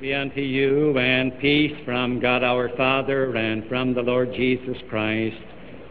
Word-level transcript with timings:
be 0.00 0.14
unto 0.14 0.40
you, 0.40 0.96
and 0.96 1.36
peace 1.40 1.76
from 1.84 2.20
God 2.20 2.44
our 2.44 2.68
Father 2.76 3.34
and 3.34 3.68
from 3.68 3.94
the 3.94 4.00
Lord 4.00 4.32
Jesus 4.32 4.76
Christ. 4.88 5.36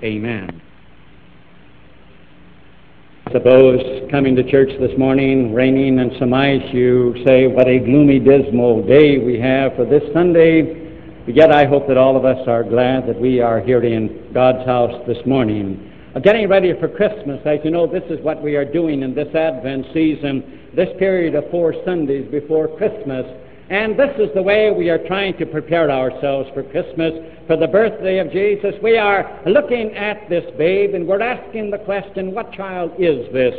Amen. 0.02 0.62
Suppose 3.34 4.10
coming 4.10 4.34
to 4.38 4.50
church 4.50 4.70
this 4.80 4.98
morning, 4.98 5.54
raining 5.54 6.00
and 6.00 6.14
some 6.20 6.34
ice, 6.34 6.62
you 6.72 7.22
say, 7.26 7.48
What 7.48 7.68
a 7.68 7.80
gloomy, 7.80 8.20
dismal 8.20 8.88
day 8.88 9.18
we 9.18 9.42
have 9.42 9.76
for 9.76 9.84
this 9.84 10.04
Sunday. 10.14 10.88
But 11.26 11.36
yet 11.36 11.52
I 11.52 11.66
hope 11.66 11.90
that 11.90 11.98
all 11.98 12.16
of 12.16 12.24
us 12.24 12.48
are 12.48 12.64
glad 12.64 13.08
that 13.08 13.20
we 13.20 13.42
are 13.42 13.60
here 13.60 13.84
in 13.84 14.32
God's 14.34 14.66
house 14.66 15.04
this 15.06 15.18
morning. 15.26 15.92
Uh, 16.16 16.20
Getting 16.20 16.48
ready 16.48 16.72
for 16.80 16.88
Christmas, 16.88 17.42
as 17.46 17.60
you 17.66 17.72
know, 17.72 17.86
this 17.86 18.04
is 18.10 18.24
what 18.24 18.42
we 18.42 18.56
are 18.56 18.64
doing 18.64 19.04
in 19.04 19.14
this 19.14 19.36
Advent 19.36 19.88
season, 19.94 20.70
this 20.74 20.88
period 20.98 21.36
of 21.36 21.52
four 21.52 21.76
Sundays 21.84 22.32
before 22.32 22.70
Christmas. 22.78 23.26
And 23.70 24.00
this 24.00 24.16
is 24.18 24.30
the 24.34 24.42
way 24.42 24.72
we 24.72 24.90
are 24.90 25.08
trying 25.08 25.38
to 25.38 25.46
prepare 25.46 25.92
ourselves 25.92 26.50
for 26.54 26.64
Christmas, 26.64 27.12
for 27.48 27.58
the 27.58 27.68
birthday 27.68 28.20
of 28.20 28.32
Jesus. 28.32 28.74
We 28.82 28.98
are 28.98 29.42
looking 29.46 29.94
at 29.94 30.30
this 30.30 30.46
babe 30.58 30.94
and 30.94 31.06
we're 31.06 31.22
asking 31.22 31.72
the 31.72 31.80
question, 31.80 32.34
what 32.34 32.54
child 32.54 32.92
is 32.98 33.32
this? 33.34 33.54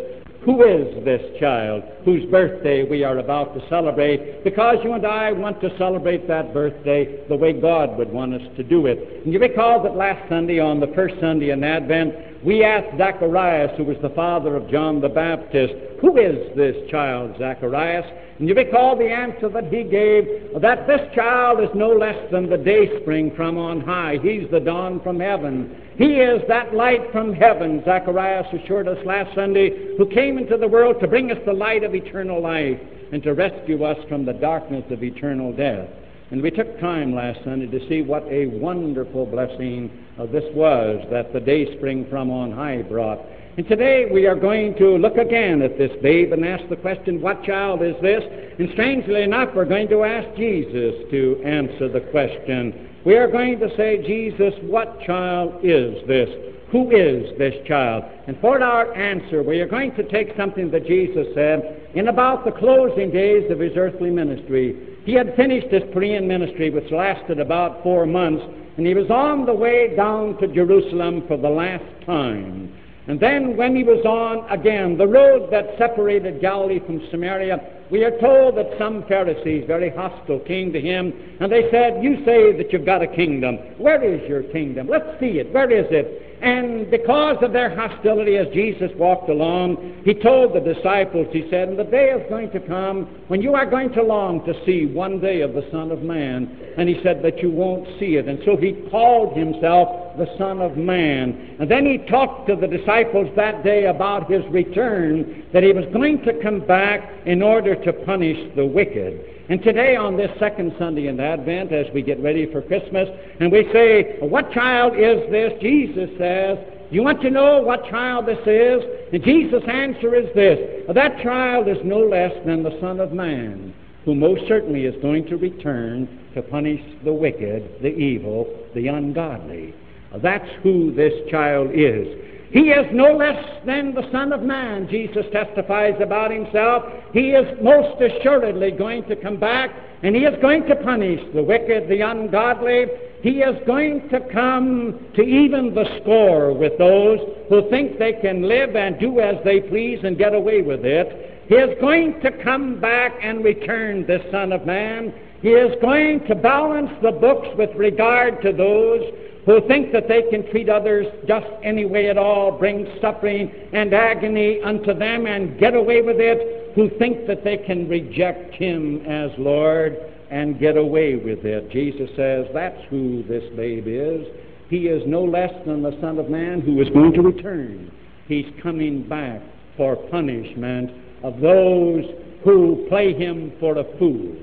Who 0.44 0.62
is 0.62 1.04
this 1.04 1.20
child 1.38 1.82
whose 2.06 2.24
birthday 2.30 2.88
we 2.88 3.04
are 3.04 3.18
about 3.18 3.52
to 3.54 3.68
celebrate? 3.68 4.44
Because 4.44 4.76
you 4.82 4.94
and 4.94 5.04
I 5.04 5.30
want 5.32 5.60
to 5.60 5.76
celebrate 5.76 6.26
that 6.28 6.54
birthday 6.54 7.26
the 7.28 7.36
way 7.36 7.52
God 7.52 7.98
would 7.98 8.10
want 8.10 8.32
us 8.32 8.56
to 8.56 8.62
do 8.62 8.86
it. 8.86 9.24
And 9.24 9.32
you 9.32 9.40
recall 9.40 9.82
that 9.82 9.94
last 9.94 10.26
Sunday, 10.30 10.58
on 10.58 10.80
the 10.80 10.86
first 10.94 11.16
Sunday 11.20 11.50
in 11.50 11.62
Advent, 11.62 12.37
we 12.44 12.62
asked 12.62 12.96
Zacharias, 12.96 13.72
who 13.76 13.84
was 13.84 13.96
the 14.00 14.10
father 14.10 14.54
of 14.54 14.70
John 14.70 15.00
the 15.00 15.08
Baptist, 15.08 15.74
Who 16.00 16.16
is 16.18 16.56
this 16.56 16.76
child, 16.90 17.34
Zacharias? 17.38 18.06
And 18.38 18.48
you 18.48 18.54
recall 18.54 18.96
the 18.96 19.10
answer 19.10 19.48
that 19.48 19.64
he 19.64 19.82
gave 19.82 20.60
that 20.62 20.86
this 20.86 21.00
child 21.14 21.60
is 21.60 21.68
no 21.74 21.90
less 21.90 22.30
than 22.30 22.48
the 22.48 22.56
day 22.56 23.00
spring 23.00 23.32
from 23.34 23.58
on 23.58 23.80
high. 23.80 24.18
He's 24.22 24.48
the 24.52 24.60
dawn 24.60 25.00
from 25.02 25.18
heaven. 25.18 25.76
He 25.96 26.20
is 26.20 26.40
that 26.46 26.72
light 26.72 27.10
from 27.10 27.32
heaven, 27.32 27.82
Zacharias 27.84 28.46
assured 28.52 28.86
us 28.86 29.04
last 29.04 29.34
Sunday, 29.34 29.96
who 29.96 30.06
came 30.06 30.38
into 30.38 30.56
the 30.56 30.68
world 30.68 31.00
to 31.00 31.08
bring 31.08 31.32
us 31.32 31.38
the 31.44 31.52
light 31.52 31.82
of 31.82 31.96
eternal 31.96 32.40
life 32.40 32.78
and 33.12 33.20
to 33.24 33.34
rescue 33.34 33.82
us 33.82 33.98
from 34.08 34.24
the 34.24 34.34
darkness 34.34 34.84
of 34.90 35.02
eternal 35.02 35.52
death. 35.52 35.88
And 36.30 36.42
we 36.42 36.50
took 36.50 36.78
time 36.78 37.14
last 37.14 37.38
Sunday 37.42 37.66
to 37.66 37.88
see 37.88 38.02
what 38.02 38.22
a 38.24 38.46
wonderful 38.46 39.24
blessing 39.24 39.90
uh, 40.18 40.26
this 40.26 40.44
was 40.54 41.02
that 41.10 41.32
the 41.32 41.40
day 41.40 41.74
spring 41.78 42.06
from 42.10 42.30
on 42.30 42.52
high 42.52 42.82
brought. 42.82 43.20
And 43.56 43.66
today 43.66 44.06
we 44.12 44.26
are 44.26 44.36
going 44.36 44.76
to 44.76 44.98
look 44.98 45.16
again 45.16 45.62
at 45.62 45.78
this 45.78 45.90
babe 46.02 46.32
and 46.32 46.44
ask 46.44 46.68
the 46.68 46.76
question, 46.76 47.22
what 47.22 47.42
child 47.44 47.82
is 47.82 47.94
this? 48.02 48.22
And 48.58 48.68
strangely 48.74 49.22
enough, 49.22 49.48
we're 49.56 49.64
going 49.64 49.88
to 49.88 50.04
ask 50.04 50.36
Jesus 50.36 50.94
to 51.10 51.42
answer 51.44 51.88
the 51.88 52.02
question. 52.10 52.90
We 53.06 53.16
are 53.16 53.30
going 53.30 53.58
to 53.60 53.74
say, 53.76 54.06
Jesus, 54.06 54.52
what 54.62 55.00
child 55.00 55.64
is 55.64 56.06
this? 56.06 56.28
Who 56.70 56.90
is 56.90 57.36
this 57.38 57.54
child? 57.66 58.04
And 58.26 58.38
for 58.40 58.62
our 58.62 58.94
answer, 58.94 59.42
we 59.42 59.60
are 59.60 59.66
going 59.66 59.94
to 59.94 60.02
take 60.02 60.36
something 60.36 60.70
that 60.72 60.86
Jesus 60.86 61.26
said 61.34 61.90
in 61.94 62.08
about 62.08 62.44
the 62.44 62.52
closing 62.52 63.10
days 63.10 63.50
of 63.50 63.58
his 63.58 63.72
earthly 63.76 64.10
ministry. 64.10 64.87
He 65.08 65.14
had 65.14 65.34
finished 65.36 65.68
his 65.68 65.84
Perean 65.84 66.26
ministry, 66.26 66.68
which 66.68 66.92
lasted 66.92 67.40
about 67.40 67.82
four 67.82 68.04
months, 68.04 68.44
and 68.76 68.86
he 68.86 68.92
was 68.92 69.08
on 69.08 69.46
the 69.46 69.54
way 69.54 69.96
down 69.96 70.36
to 70.36 70.46
Jerusalem 70.46 71.26
for 71.26 71.38
the 71.38 71.48
last 71.48 72.04
time. 72.04 72.70
And 73.06 73.18
then 73.18 73.56
when 73.56 73.74
he 73.74 73.84
was 73.84 74.04
on 74.04 74.44
again 74.50 74.98
the 74.98 75.06
road 75.06 75.50
that 75.50 75.78
separated 75.78 76.42
Galilee 76.42 76.80
from 76.84 77.00
Samaria, 77.10 77.58
we 77.90 78.04
are 78.04 78.20
told 78.20 78.58
that 78.58 78.76
some 78.76 79.02
Pharisees, 79.04 79.64
very 79.66 79.88
hostile, 79.88 80.40
came 80.40 80.74
to 80.74 80.80
him 80.80 81.14
and 81.40 81.50
they 81.50 81.70
said, 81.70 82.04
You 82.04 82.22
say 82.26 82.54
that 82.58 82.70
you've 82.70 82.84
got 82.84 83.00
a 83.00 83.06
kingdom. 83.06 83.56
Where 83.78 84.04
is 84.04 84.28
your 84.28 84.42
kingdom? 84.42 84.88
Let's 84.88 85.18
see 85.18 85.38
it. 85.38 85.54
Where 85.54 85.70
is 85.70 85.86
it? 85.88 86.27
And 86.40 86.90
because 86.90 87.36
of 87.42 87.52
their 87.52 87.74
hostility 87.74 88.36
as 88.36 88.46
Jesus 88.54 88.90
walked 88.96 89.28
along, 89.28 90.02
he 90.04 90.14
told 90.14 90.54
the 90.54 90.60
disciples, 90.60 91.26
he 91.32 91.48
said, 91.50 91.76
the 91.76 91.84
day 91.84 92.10
is 92.10 92.28
going 92.28 92.50
to 92.52 92.60
come 92.60 93.06
when 93.26 93.42
you 93.42 93.54
are 93.54 93.66
going 93.66 93.92
to 93.94 94.02
long 94.02 94.44
to 94.44 94.54
see 94.64 94.86
one 94.86 95.20
day 95.20 95.40
of 95.40 95.54
the 95.54 95.68
Son 95.72 95.90
of 95.90 96.02
Man. 96.02 96.56
And 96.76 96.88
he 96.88 97.00
said 97.02 97.22
that 97.22 97.42
you 97.42 97.50
won't 97.50 97.86
see 97.98 98.16
it. 98.16 98.28
And 98.28 98.38
so 98.44 98.56
he 98.56 98.86
called 98.90 99.36
himself 99.36 100.16
the 100.16 100.28
Son 100.38 100.60
of 100.60 100.76
Man. 100.76 101.56
And 101.58 101.68
then 101.68 101.84
he 101.84 101.98
talked 102.08 102.48
to 102.48 102.56
the 102.56 102.68
disciples 102.68 103.28
that 103.34 103.64
day 103.64 103.86
about 103.86 104.30
his 104.30 104.44
return, 104.50 105.44
that 105.52 105.62
he 105.62 105.72
was 105.72 105.86
going 105.92 106.22
to 106.22 106.40
come 106.40 106.60
back 106.60 107.10
in 107.26 107.42
order 107.42 107.74
to 107.74 107.92
punish 107.92 108.54
the 108.54 108.64
wicked. 108.64 109.37
And 109.50 109.62
today, 109.62 109.96
on 109.96 110.18
this 110.18 110.30
second 110.38 110.74
Sunday 110.78 111.06
in 111.06 111.18
Advent, 111.18 111.72
as 111.72 111.86
we 111.94 112.02
get 112.02 112.22
ready 112.22 112.44
for 112.52 112.60
Christmas, 112.60 113.08
and 113.40 113.50
we 113.50 113.66
say, 113.72 114.18
What 114.20 114.52
child 114.52 114.92
is 114.92 115.30
this? 115.30 115.54
Jesus 115.62 116.10
says, 116.18 116.58
You 116.90 117.02
want 117.02 117.22
to 117.22 117.30
know 117.30 117.62
what 117.62 117.88
child 117.88 118.26
this 118.26 118.46
is? 118.46 118.82
And 119.10 119.24
Jesus' 119.24 119.62
answer 119.66 120.14
is 120.14 120.28
this 120.34 120.84
That 120.94 121.22
child 121.22 121.66
is 121.66 121.78
no 121.82 122.00
less 122.00 122.32
than 122.44 122.62
the 122.62 122.78
Son 122.78 123.00
of 123.00 123.12
Man, 123.12 123.72
who 124.04 124.14
most 124.14 124.46
certainly 124.46 124.84
is 124.84 125.00
going 125.00 125.24
to 125.28 125.38
return 125.38 126.06
to 126.34 126.42
punish 126.42 126.82
the 127.02 127.12
wicked, 127.12 127.80
the 127.80 127.88
evil, 127.88 128.46
the 128.74 128.88
ungodly. 128.88 129.74
That's 130.22 130.48
who 130.62 130.94
this 130.94 131.14
child 131.30 131.70
is. 131.72 132.06
He 132.50 132.70
is 132.70 132.86
no 132.92 133.12
less 133.12 133.44
than 133.66 133.94
the 133.94 134.10
Son 134.10 134.32
of 134.32 134.42
Man, 134.42 134.88
Jesus 134.88 135.26
testifies 135.32 136.00
about 136.00 136.30
himself. 136.30 136.84
He 137.12 137.30
is 137.30 137.46
most 137.62 138.00
assuredly 138.00 138.70
going 138.70 139.04
to 139.04 139.16
come 139.16 139.36
back, 139.36 139.70
and 140.02 140.16
he 140.16 140.22
is 140.22 140.40
going 140.40 140.64
to 140.66 140.76
punish 140.76 141.20
the 141.34 141.42
wicked, 141.42 141.88
the 141.88 142.00
ungodly. 142.00 142.86
He 143.22 143.40
is 143.40 143.56
going 143.66 144.08
to 144.08 144.20
come 144.32 144.98
to 145.14 145.22
even 145.22 145.74
the 145.74 145.84
score 146.00 146.54
with 146.54 146.78
those 146.78 147.18
who 147.50 147.68
think 147.68 147.98
they 147.98 148.14
can 148.14 148.42
live 148.42 148.76
and 148.76 148.98
do 148.98 149.20
as 149.20 149.36
they 149.44 149.60
please 149.60 149.98
and 150.04 150.16
get 150.16 150.34
away 150.34 150.62
with 150.62 150.84
it. 150.84 151.44
He 151.48 151.54
is 151.54 151.78
going 151.80 152.20
to 152.20 152.30
come 152.42 152.80
back 152.80 153.12
and 153.22 153.44
return, 153.44 154.06
this 154.06 154.22
Son 154.30 154.52
of 154.52 154.64
Man. 154.64 155.12
He 155.42 155.50
is 155.50 155.76
going 155.82 156.26
to 156.26 156.34
balance 156.34 156.90
the 157.02 157.12
books 157.12 157.48
with 157.56 157.70
regard 157.74 158.40
to 158.42 158.52
those 158.52 159.02
who 159.48 159.66
think 159.66 159.92
that 159.92 160.08
they 160.08 160.20
can 160.30 160.46
treat 160.50 160.68
others 160.68 161.06
just 161.26 161.46
any 161.62 161.86
way 161.86 162.10
at 162.10 162.18
all, 162.18 162.52
bring 162.52 162.86
suffering 163.00 163.50
and 163.72 163.94
agony 163.94 164.60
unto 164.60 164.92
them 164.92 165.24
and 165.24 165.58
get 165.58 165.74
away 165.74 166.02
with 166.02 166.18
it, 166.20 166.74
who 166.74 166.90
think 166.98 167.26
that 167.26 167.44
they 167.44 167.56
can 167.56 167.88
reject 167.88 168.54
Him 168.54 169.00
as 169.06 169.30
Lord 169.38 169.96
and 170.30 170.60
get 170.60 170.76
away 170.76 171.16
with 171.16 171.46
it. 171.46 171.70
Jesus 171.70 172.10
says 172.14 172.44
that's 172.52 172.78
who 172.90 173.22
this 173.22 173.42
babe 173.56 173.86
is. 173.86 174.26
He 174.68 174.86
is 174.86 175.02
no 175.06 175.24
less 175.24 175.54
than 175.64 175.80
the 175.82 175.98
Son 175.98 176.18
of 176.18 176.28
Man 176.28 176.60
who 176.60 176.82
is 176.82 176.90
going 176.90 177.14
to 177.14 177.22
return. 177.22 177.90
He's 178.26 178.52
coming 178.62 179.08
back 179.08 179.40
for 179.78 179.96
punishment 180.10 180.90
of 181.22 181.40
those 181.40 182.04
who 182.44 182.84
play 182.90 183.14
him 183.14 183.54
for 183.58 183.78
a 183.78 183.98
fool. 183.98 184.36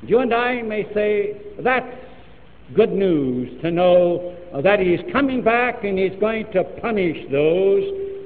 You 0.00 0.20
and 0.20 0.32
I 0.32 0.62
may 0.62 0.84
say, 0.94 1.36
that's 1.62 2.07
good 2.74 2.92
news 2.92 3.60
to 3.62 3.70
know 3.70 4.36
that 4.62 4.80
he's 4.80 5.00
coming 5.12 5.42
back 5.42 5.84
and 5.84 5.98
he's 5.98 6.18
going 6.20 6.50
to 6.52 6.64
punish 6.80 7.16
those 7.30 7.82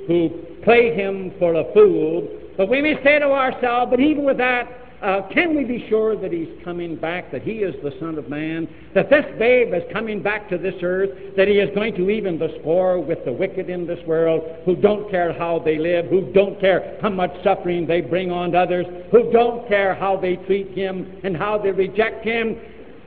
who 0.07 0.31
play 0.65 0.95
him 0.95 1.33
for 1.39 1.55
a 1.55 1.73
fool. 1.73 2.29
But 2.57 2.69
we 2.69 2.83
may 2.83 3.03
say 3.03 3.19
to 3.19 3.27
ourselves, 3.27 3.91
but 3.91 4.01
even 4.01 4.25
with 4.25 4.39
that, 4.39 4.69
uh, 5.03 5.29
can 5.35 5.57
we 5.57 5.65
be 5.65 5.89
sure 5.89 6.17
that 6.17 6.31
he's 6.31 6.49
coming 6.63 6.95
back, 6.95 7.33
that 7.33 7.43
he 7.43 7.55
is 7.55 7.75
the 7.83 7.93
Son 7.99 8.17
of 8.19 8.29
Man, 8.29 8.69
that 8.95 9.11
this 9.11 9.25
babe 9.37 9.75
is 9.75 9.83
coming 9.93 10.23
back 10.23 10.49
to 10.49 10.57
this 10.57 10.77
earth, 10.81 11.11
that 11.37 11.49
he 11.49 11.55
is 11.55 11.75
going 11.75 11.97
to 11.97 12.09
even 12.09 12.39
the 12.39 12.57
score 12.61 13.01
with 13.01 13.25
the 13.25 13.33
wicked 13.33 13.69
in 13.69 13.85
this 13.85 13.99
world 14.07 14.43
who 14.65 14.77
don't 14.77 15.11
care 15.11 15.33
how 15.33 15.59
they 15.59 15.77
live, 15.77 16.07
who 16.07 16.33
don't 16.33 16.61
care 16.61 16.99
how 17.03 17.09
much 17.09 17.33
suffering 17.43 17.85
they 17.85 18.01
bring 18.01 18.31
on 18.31 18.55
others, 18.55 18.87
who 19.11 19.33
don't 19.33 19.67
care 19.67 19.93
how 19.93 20.17
they 20.17 20.37
treat 20.37 20.71
him 20.71 21.21
and 21.25 21.37
how 21.37 21.59
they 21.59 21.73
reject 21.73 22.25
him? 22.25 22.57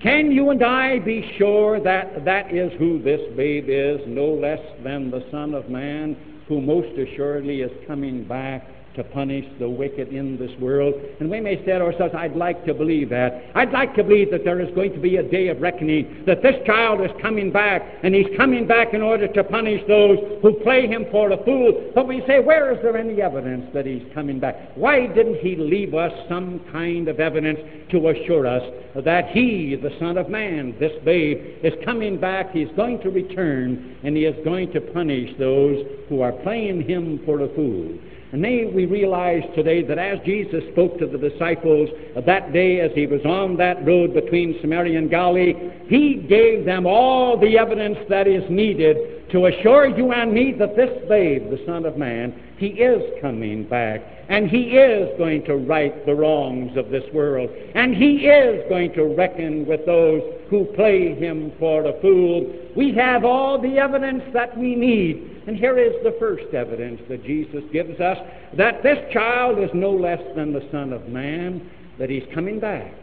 Can 0.06 0.32
you 0.32 0.52
and 0.52 0.64
I 0.64 1.00
be 1.00 1.34
sure 1.40 1.80
that 1.80 2.26
that 2.26 2.54
is 2.54 2.72
who 2.78 3.02
this 3.02 3.22
babe 3.36 3.66
is, 3.68 4.00
no 4.06 4.26
less 4.26 4.60
than 4.84 5.10
the 5.10 5.26
Son 5.32 5.56
of 5.56 5.68
Man, 5.68 6.16
who 6.48 6.62
most 6.62 6.96
assuredly 6.96 7.62
is 7.62 7.72
coming 7.88 8.24
back 8.24 8.68
to 8.96 9.04
punish 9.04 9.46
the 9.60 9.70
wicked 9.70 10.10
in 10.10 10.38
this 10.38 10.52
world. 10.60 10.94
And 11.20 11.30
we 11.30 11.40
may 11.40 11.58
say 11.66 11.74
to 11.74 11.82
ourselves, 11.82 12.14
I'd 12.16 12.36
like 12.36 12.66
to 12.66 12.74
believe 12.74 13.10
that. 13.10 13.52
I'd 13.56 13.72
like 13.72 13.96
to 13.96 14.04
believe 14.04 14.32
that 14.32 14.44
there 14.44 14.60
is 14.60 14.74
going 14.76 14.94
to 14.94 15.00
be 15.00 15.18
a 15.18 15.24
day 15.24 15.48
of 15.50 15.62
reckoning, 15.62 16.24
that 16.26 16.42
this 16.42 16.56
child 16.66 17.02
is 17.02 17.12
coming 17.22 17.52
back, 17.52 17.82
and 18.04 18.14
he's 18.14 18.28
coming 18.38 18.68
back 18.68 18.94
in 18.94 19.02
order 19.02 19.28
to 19.28 19.44
punish 19.44 19.82
those 19.88 20.18
who 20.42 20.54
play 20.64 20.88
him 20.88 21.06
for 21.12 21.32
a 21.32 21.44
fool. 21.44 21.92
But 21.94 22.08
we 22.08 22.24
say, 22.28 22.40
where 22.40 22.72
is 22.74 22.82
there 22.82 22.98
any 22.98 23.22
evidence 23.22 23.66
that 23.74 23.86
he's 23.86 24.04
coming 24.14 24.40
back? 24.40 24.56
Why 24.76 25.08
didn't 25.08 25.40
he 25.40 25.56
leave 25.56 25.94
us 25.94 26.12
some 26.30 26.62
kind 26.72 27.08
of 27.08 27.20
evidence 27.20 27.60
to 27.92 28.10
assure 28.10 28.48
us 28.48 28.64
that 29.04 29.30
he, 29.30 29.76
the 29.76 29.92
Son 30.00 30.18
of 30.18 30.30
Man, 30.30 30.76
this 30.80 30.92
babe, 31.04 31.60
is 31.64 31.74
coming 31.84 32.20
back, 32.20 32.52
he's 32.52 32.70
going 32.76 33.02
to 33.02 33.10
return, 33.10 33.98
and 34.04 34.16
he 34.16 34.26
is 34.26 34.36
going 34.46 34.72
to 34.74 34.82
punish 34.82 35.32
those 35.38 35.86
who 36.10 36.22
are 36.22 36.32
playing 36.32 36.82
him 36.82 37.20
for 37.26 37.42
a 37.42 37.56
fool. 37.56 37.98
And 38.36 38.42
may 38.42 38.66
we 38.66 38.86
realize 38.86 39.44
today 39.56 39.82
that 39.84 39.98
as 39.98 40.20
Jesus 40.26 40.62
spoke 40.74 41.00
to 41.00 41.08
the 41.08 41.18
disciples 41.18 41.88
that 42.26 42.52
day 42.52 42.82
as 42.82 42.92
he 42.94 43.08
was 43.08 43.24
on 43.24 43.56
that 43.56 43.86
road 43.86 44.14
between 44.14 44.60
Samaria 44.60 44.98
and 45.00 45.10
Galilee, 45.10 45.54
he 45.88 46.16
gave 46.28 46.66
them 46.66 46.86
all 46.86 47.40
the 47.40 47.58
evidence 47.58 47.98
that 48.10 48.28
is 48.28 48.44
needed 48.50 49.32
to 49.32 49.46
assure 49.46 49.88
you 49.88 50.12
and 50.12 50.34
me 50.34 50.52
that 50.60 50.76
this 50.76 50.90
babe, 51.08 51.50
the 51.50 51.64
Son 51.66 51.86
of 51.86 51.96
Man, 51.96 52.38
he 52.58 52.68
is 52.68 53.02
coming 53.22 53.64
back. 53.70 54.02
And 54.28 54.50
he 54.50 54.72
is 54.72 55.18
going 55.18 55.46
to 55.46 55.56
right 55.56 56.06
the 56.06 56.14
wrongs 56.14 56.76
of 56.76 56.90
this 56.90 57.06
world. 57.14 57.50
And 57.74 57.96
he 57.96 58.28
is 58.28 58.68
going 58.68 58.92
to 58.96 59.16
reckon 59.16 59.66
with 59.66 59.86
those 59.86 60.22
who 60.50 60.66
play 60.76 61.16
him 61.16 61.52
for 61.60 61.86
a 61.86 62.02
fool. 62.02 62.54
We 62.76 62.94
have 62.96 63.24
all 63.26 63.62
the 63.62 63.78
evidence 63.78 64.24
that 64.34 64.58
we 64.58 64.76
need. 64.76 65.44
And 65.48 65.56
here 65.56 65.78
is 65.78 65.94
the 66.04 66.16
first 66.20 66.54
evidence 66.54 67.02
that 67.10 67.24
Jesus 67.24 67.64
gives 67.72 68.00
us 68.00 68.18
that 68.58 68.84
this 68.84 68.98
child 69.14 69.60
is 69.60 69.70
no 69.74 69.92
less 69.92 70.22
than 70.36 70.54
the 70.54 70.68
Son 70.72 70.94
of 70.94 71.08
Man, 71.08 71.70
that 72.00 72.10
he's 72.10 72.26
coming 72.34 72.60
back. 72.60 72.94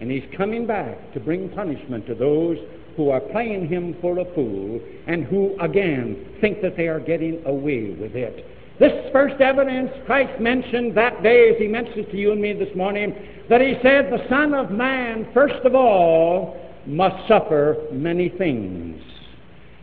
And 0.00 0.10
he's 0.10 0.24
coming 0.36 0.66
back 0.66 1.12
to 1.12 1.20
bring 1.20 1.48
punishment 1.50 2.06
to 2.06 2.14
those 2.14 2.58
who 2.96 3.10
are 3.10 3.20
playing 3.20 3.68
him 3.68 3.96
for 4.00 4.18
a 4.18 4.34
fool 4.34 4.80
and 5.06 5.24
who, 5.24 5.56
again, 5.60 6.36
think 6.40 6.60
that 6.62 6.76
they 6.76 6.88
are 6.88 7.00
getting 7.00 7.44
away 7.46 7.90
with 7.90 8.14
it. 8.14 8.46
This 8.78 9.12
first 9.12 9.40
evidence 9.40 9.90
Christ 10.06 10.40
mentioned 10.40 10.96
that 10.96 11.22
day 11.22 11.50
as 11.50 11.58
he 11.58 11.68
mentions 11.68 12.06
to 12.10 12.16
you 12.16 12.32
and 12.32 12.40
me 12.40 12.52
this 12.52 12.74
morning 12.74 13.14
that 13.48 13.60
he 13.60 13.74
said 13.82 14.10
the 14.10 14.26
Son 14.28 14.54
of 14.54 14.70
Man, 14.70 15.28
first 15.32 15.64
of 15.64 15.74
all, 15.74 16.56
must 16.86 17.28
suffer 17.28 17.76
many 17.92 18.28
things. 18.28 19.00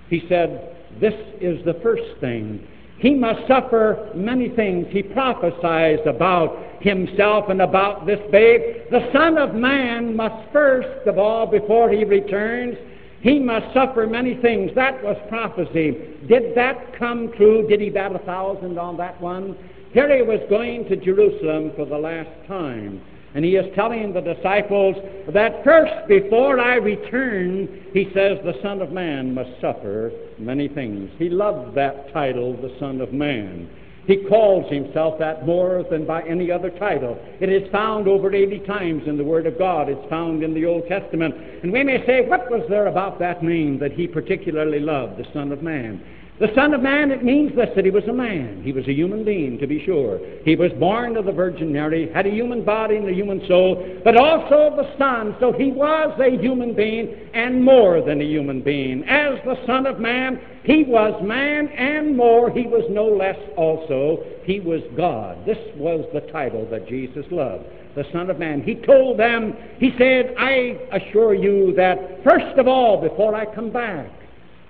He 0.09 0.23
said, 0.27 0.75
This 0.99 1.13
is 1.39 1.63
the 1.65 1.79
first 1.81 2.19
thing. 2.19 2.65
He 2.99 3.15
must 3.15 3.47
suffer 3.47 4.11
many 4.13 4.49
things. 4.49 4.87
He 4.89 5.01
prophesies 5.01 5.99
about 6.05 6.57
himself 6.81 7.45
and 7.49 7.61
about 7.61 8.05
this 8.05 8.19
babe. 8.31 8.61
The 8.91 9.09
Son 9.13 9.37
of 9.37 9.55
Man 9.55 10.15
must 10.15 10.51
first 10.51 11.07
of 11.07 11.17
all, 11.17 11.47
before 11.47 11.89
he 11.89 12.03
returns, 12.03 12.77
he 13.21 13.39
must 13.39 13.73
suffer 13.73 14.07
many 14.07 14.35
things. 14.41 14.71
That 14.75 15.01
was 15.03 15.17
prophecy. 15.29 16.17
Did 16.27 16.55
that 16.55 16.97
come 16.97 17.31
true? 17.35 17.67
Did 17.67 17.81
he 17.81 17.89
bat 17.89 18.15
a 18.15 18.19
thousand 18.19 18.77
on 18.77 18.97
that 18.97 19.19
one? 19.21 19.57
Here 19.93 20.15
he 20.15 20.21
was 20.21 20.39
going 20.49 20.85
to 20.89 20.95
Jerusalem 20.95 21.71
for 21.75 21.85
the 21.85 21.97
last 21.97 22.29
time. 22.47 23.01
And 23.35 23.45
he 23.45 23.55
is 23.55 23.65
telling 23.75 24.13
the 24.13 24.21
disciples 24.21 24.95
that 25.33 25.63
first, 25.63 26.07
before 26.07 26.59
I 26.59 26.75
return, 26.75 27.85
he 27.93 28.05
says, 28.13 28.39
the 28.43 28.59
Son 28.63 28.81
of 28.81 28.91
Man 28.91 29.33
must 29.33 29.51
suffer 29.61 30.11
many 30.39 30.67
things. 30.67 31.11
He 31.19 31.29
loved 31.29 31.75
that 31.75 32.11
title, 32.11 32.53
the 32.59 32.75
Son 32.79 33.01
of 33.01 33.13
Man. 33.13 33.69
He 34.07 34.23
calls 34.27 34.71
himself 34.73 35.19
that 35.19 35.45
more 35.45 35.85
than 35.91 36.07
by 36.07 36.23
any 36.23 36.49
other 36.49 36.71
title. 36.71 37.19
It 37.39 37.49
is 37.49 37.71
found 37.71 38.07
over 38.07 38.33
80 38.33 38.59
times 38.65 39.03
in 39.05 39.17
the 39.17 39.23
Word 39.23 39.45
of 39.45 39.59
God. 39.59 39.87
It's 39.87 40.09
found 40.09 40.41
in 40.41 40.55
the 40.55 40.65
Old 40.65 40.87
Testament. 40.87 41.35
And 41.61 41.71
we 41.71 41.83
may 41.83 42.03
say, 42.07 42.27
what 42.27 42.49
was 42.49 42.65
there 42.69 42.87
about 42.87 43.19
that 43.19 43.43
name 43.43 43.77
that 43.77 43.91
he 43.91 44.07
particularly 44.07 44.79
loved, 44.79 45.17
the 45.19 45.31
Son 45.31 45.51
of 45.51 45.61
Man? 45.61 46.03
The 46.39 46.47
Son 46.56 46.74
of 46.74 46.81
Man, 46.81 47.12
it 47.12 47.21
means 47.21 47.53
this, 47.53 47.68
that 47.75 47.83
he 47.83 47.91
was 47.91 48.06
a 48.06 48.13
man. 48.13 48.62
He 48.63 48.71
was 48.71 48.88
a 48.88 48.94
human 48.94 49.25
being, 49.25 49.57
to 49.57 49.68
be 49.68 49.83
sure. 49.83 50.21
He 50.45 50.56
was 50.56 50.71
born 50.80 51.18
of 51.18 51.25
the 51.25 51.33
Virgin 51.33 51.74
Mary, 51.74 52.09
had 52.13 52.25
a 52.25 52.31
human 52.31 52.63
body 52.63 52.95
and 52.95 53.09
a 53.09 53.13
human 53.13 53.45
soul, 53.45 54.00
but 54.06 54.15
also 54.15 54.74
the 54.77 54.89
Son. 54.97 55.36
So 55.41 55.51
he 55.51 55.71
was 55.71 56.18
a 56.18 56.41
human 56.41 56.74
being 56.74 57.13
and 57.33 57.62
more 57.62 58.01
than 58.01 58.21
a 58.21 58.24
human 58.24 58.62
being. 58.62 59.03
As 59.03 59.38
the 59.44 59.57
Son 59.65 59.86
of 59.86 60.00
Man, 60.00 60.39
he 60.63 60.86
was 60.86 61.21
man 61.21 61.68
and 61.69 62.15
more. 62.15 62.50
He 62.50 62.68
was 62.68 62.85
no 62.89 63.06
less 63.06 63.38
also. 63.57 64.24
He 64.44 64.62
was 64.62 64.81
God. 64.95 65.45
This 65.45 65.57
was 65.75 66.06
the 66.13 66.21
title 66.31 66.65
that 66.71 66.88
Jesus 66.88 67.25
loved 67.31 67.65
the 67.95 68.06
Son 68.13 68.30
of 68.30 68.39
Man. 68.39 68.62
He 68.62 68.75
told 68.75 69.19
them, 69.19 69.53
He 69.77 69.92
said, 69.97 70.35
I 70.38 70.77
assure 70.94 71.33
you 71.33 71.74
that 71.75 72.24
first 72.24 72.57
of 72.57 72.68
all, 72.68 73.01
before 73.01 73.35
I 73.35 73.45
come 73.53 73.71
back, 73.71 74.09